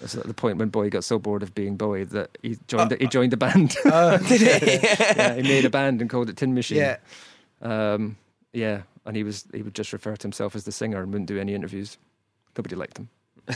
[0.00, 2.96] It's at the point when Bowie got so bored of being Bowie that he joined,
[3.00, 3.76] he joined a band.
[3.84, 4.82] Uh, did it?
[5.16, 6.78] yeah, he made a band and called it Tin Machine.
[6.78, 6.96] yeah.
[7.62, 8.16] Um,
[8.52, 11.28] yeah, and he was he would just refer to himself as the singer and wouldn't
[11.28, 11.98] do any interviews.
[12.56, 13.08] Nobody liked him.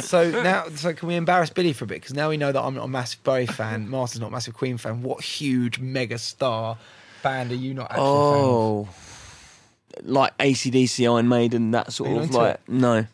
[0.00, 2.00] So now, so can we embarrass Billy for a bit?
[2.00, 3.88] Because now we know that I'm not a massive Bowie fan.
[3.88, 5.02] Martin's not a massive Queen fan.
[5.02, 6.78] What huge mega star
[7.22, 8.88] band are you not actually Oh.
[10.02, 13.06] Like ACDC, Iron Maiden, that sort of into like no.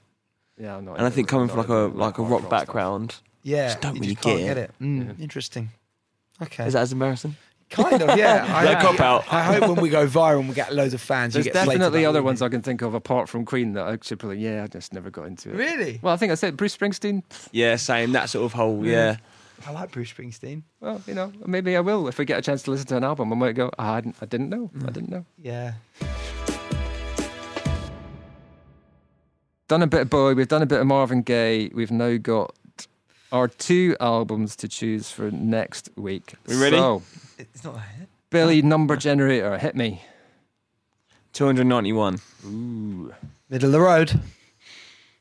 [0.56, 0.98] Yeah, I'm not.
[0.98, 3.22] And I think coming from like a like a rock background, fan?
[3.42, 4.70] Yeah, Just don't you really can't get get it.
[4.80, 4.82] it.
[4.82, 5.22] Mm, Yeah.
[5.22, 5.70] Interesting.
[6.40, 7.36] Okay, is that as embarrassing?
[7.70, 8.46] Kind of yeah.
[8.54, 9.32] I, No cop out.
[9.32, 11.64] I hope when we go viral and we get loads of fans, There's you get
[11.66, 12.42] definitely other we ones.
[12.42, 14.38] I can think of apart from Queen that I should probably.
[14.38, 15.56] Yeah, I just never got into it.
[15.56, 16.00] Really?
[16.02, 17.22] Well, I think I said Bruce Springsteen.
[17.52, 18.12] Yeah, same.
[18.12, 19.16] That sort of whole yeah.
[19.66, 20.62] I like Bruce Springsteen.
[20.80, 23.04] Well, you know, maybe I will if we get a chance to listen to an
[23.04, 23.32] album.
[23.32, 23.70] I might go.
[23.78, 24.16] "Ah, I didn't.
[24.22, 24.70] I didn't know.
[24.76, 24.88] Mm.
[24.88, 25.24] I didn't know.
[25.42, 25.74] Yeah.
[29.68, 30.34] Done a bit of Bowie.
[30.34, 31.70] We've done a bit of Marvin Gaye.
[31.74, 32.54] We've now got
[33.32, 36.34] our two albums to choose for next week.
[36.46, 36.76] We ready?
[36.76, 37.02] So,
[37.38, 38.08] It's not that.
[38.30, 40.02] Billy Number Generator, hit me.
[41.32, 42.18] Two hundred ninety one.
[42.44, 43.14] Ooh.
[43.50, 44.20] Middle of the road.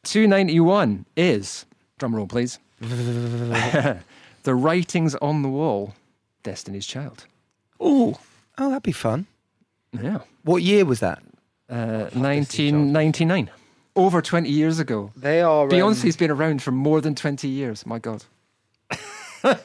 [0.03, 1.65] 291 is,
[1.97, 3.99] drum roll please, The
[4.45, 5.95] Writing's on the Wall,
[6.43, 7.25] Destiny's Child.
[7.83, 8.15] Ooh.
[8.57, 9.27] Oh, that'd be fun.
[9.91, 10.19] Yeah.
[10.43, 11.21] What year was that?
[11.69, 13.49] Uh, 1999.
[13.97, 15.11] Over 20 years ago.
[15.15, 15.63] They are.
[15.63, 17.85] um, Beyonce's been around for more than 20 years.
[17.85, 18.23] My God.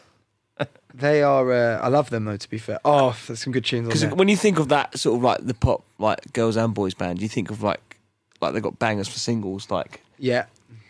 [0.95, 1.51] They are.
[1.51, 2.37] Uh, I love them though.
[2.37, 2.78] To be fair.
[2.85, 5.39] Oh, there's some good tunes on Because when you think of that sort of like
[5.47, 7.97] the pop like girls and boys band, you think of like
[8.43, 9.70] like they've got bangers for singles.
[9.70, 10.45] Like, Yeah.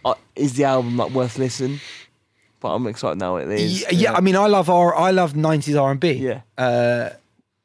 [0.05, 1.80] uh, is the album like worth listen?
[2.59, 3.36] But I'm excited now.
[3.36, 3.82] It is.
[3.82, 4.95] Yeah, yeah, I mean, I love R.
[4.95, 6.12] I love '90s R&B.
[6.14, 6.40] Yeah.
[6.59, 7.11] Uh,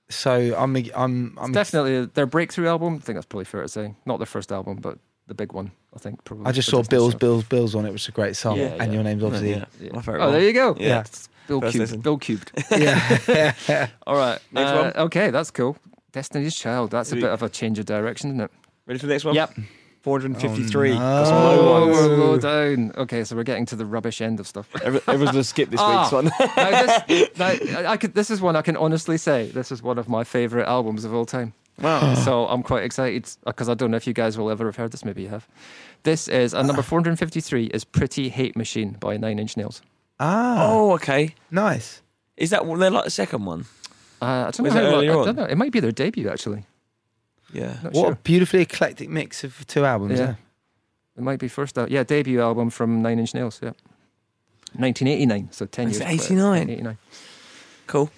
[0.09, 0.75] so I'm.
[0.75, 0.85] I'm.
[0.95, 2.95] I'm It's definitely their breakthrough album.
[2.95, 3.95] I think that's probably fair to say.
[4.05, 6.23] Not their first album, but the big one, I think.
[6.23, 6.45] Probably.
[6.45, 7.19] I just saw Bills, Child.
[7.19, 8.57] Bills, Bills on it, which is a great song.
[8.57, 8.95] Yeah, and yeah.
[8.95, 9.51] your name's obviously.
[9.51, 9.65] Yeah.
[9.79, 9.91] Yeah.
[9.93, 10.75] My favourite Oh, there you go.
[10.79, 11.01] Yeah.
[11.01, 11.81] It's Bill First cubed.
[11.81, 12.01] listen.
[12.01, 12.51] Bill cubed.
[12.71, 13.87] Yeah.
[14.07, 14.39] All right.
[14.51, 15.05] Next Uh, one.
[15.05, 15.77] Okay, that's cool.
[16.11, 16.91] Destiny's Child.
[16.91, 18.51] That's a bit of a change of direction, isn't it?
[18.85, 19.35] Ready for the next one?
[19.35, 19.53] Yep.
[20.01, 20.91] 453.
[20.91, 20.99] Oh, no.
[20.99, 22.91] Got some low Oh, we'll down.
[22.97, 24.69] Okay, so we're getting to the rubbish end of stuff.
[24.81, 26.01] Every- Everyone's going to skip this Ah.
[26.01, 26.25] week's one.
[26.55, 29.47] now, this, now, I- I could, this is one I can honestly say.
[29.49, 31.53] This is one of my favourite albums of all time.
[31.81, 32.13] Wow.
[32.25, 34.91] So I'm quite excited because I don't know if you guys will ever have heard
[34.91, 35.03] this.
[35.05, 35.47] Maybe you have.
[36.03, 39.81] This is uh, number 453 is "Pretty Hate Machine" by Nine Inch Nails.
[40.19, 41.35] ah, Oh, okay.
[41.51, 42.01] nice.
[42.37, 42.79] Is that one?
[42.79, 43.65] They're like the second one.
[44.21, 44.63] Uh, I don't know.
[44.65, 45.25] Was How, it earlier I on?
[45.25, 45.45] don't know.
[45.45, 46.65] It might be their debut actually.
[47.53, 47.77] Yeah.
[47.83, 48.11] Not What sure.
[48.13, 50.19] a beautifully eclectic mix of two albums.
[50.19, 50.25] Yeah.
[50.25, 50.35] Yeah.
[51.17, 51.89] It might be first out.
[51.89, 53.59] Yeah, debut album from Nine Inch Nails.
[53.63, 53.71] Yeah,
[54.75, 55.49] 1989.
[55.51, 56.01] So 10 Is years.
[56.01, 56.49] it 89?
[56.67, 56.97] 1989.
[57.87, 58.09] Cool.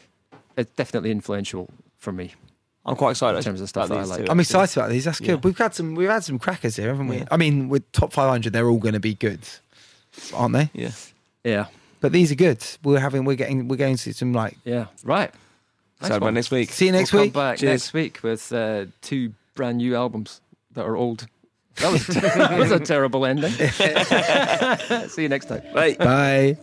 [0.57, 2.33] It's definitely influential for me
[2.89, 4.25] I'm quite excited in terms of stuff that I these like.
[4.25, 5.05] two, I'm excited about these.
[5.05, 5.27] That's good.
[5.27, 5.35] Yeah.
[5.35, 5.95] We've had some.
[5.95, 7.17] We've had some crackers here, haven't we?
[7.17, 7.27] Yeah.
[7.31, 9.39] I mean, with top 500, they're all going to be good,
[10.33, 10.69] aren't they?
[10.73, 10.91] Yeah.
[11.45, 11.65] Yeah,
[12.01, 12.65] But these are good.
[12.83, 13.23] We're having.
[13.23, 13.67] We're getting.
[13.69, 14.57] We're going to see some like.
[14.65, 14.87] yeah.
[15.03, 15.31] Right.
[16.01, 16.71] Nice about next week.
[16.71, 17.33] See you next we'll week.
[17.33, 17.71] Come back Cheers.
[17.71, 20.41] next week with uh, two brand new albums
[20.73, 21.27] that are old.
[21.75, 23.51] That was, that was a terrible ending.
[25.09, 25.61] See you next time.
[25.73, 25.95] Bye.
[25.95, 26.57] Bye.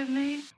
[0.00, 0.50] Forgive me?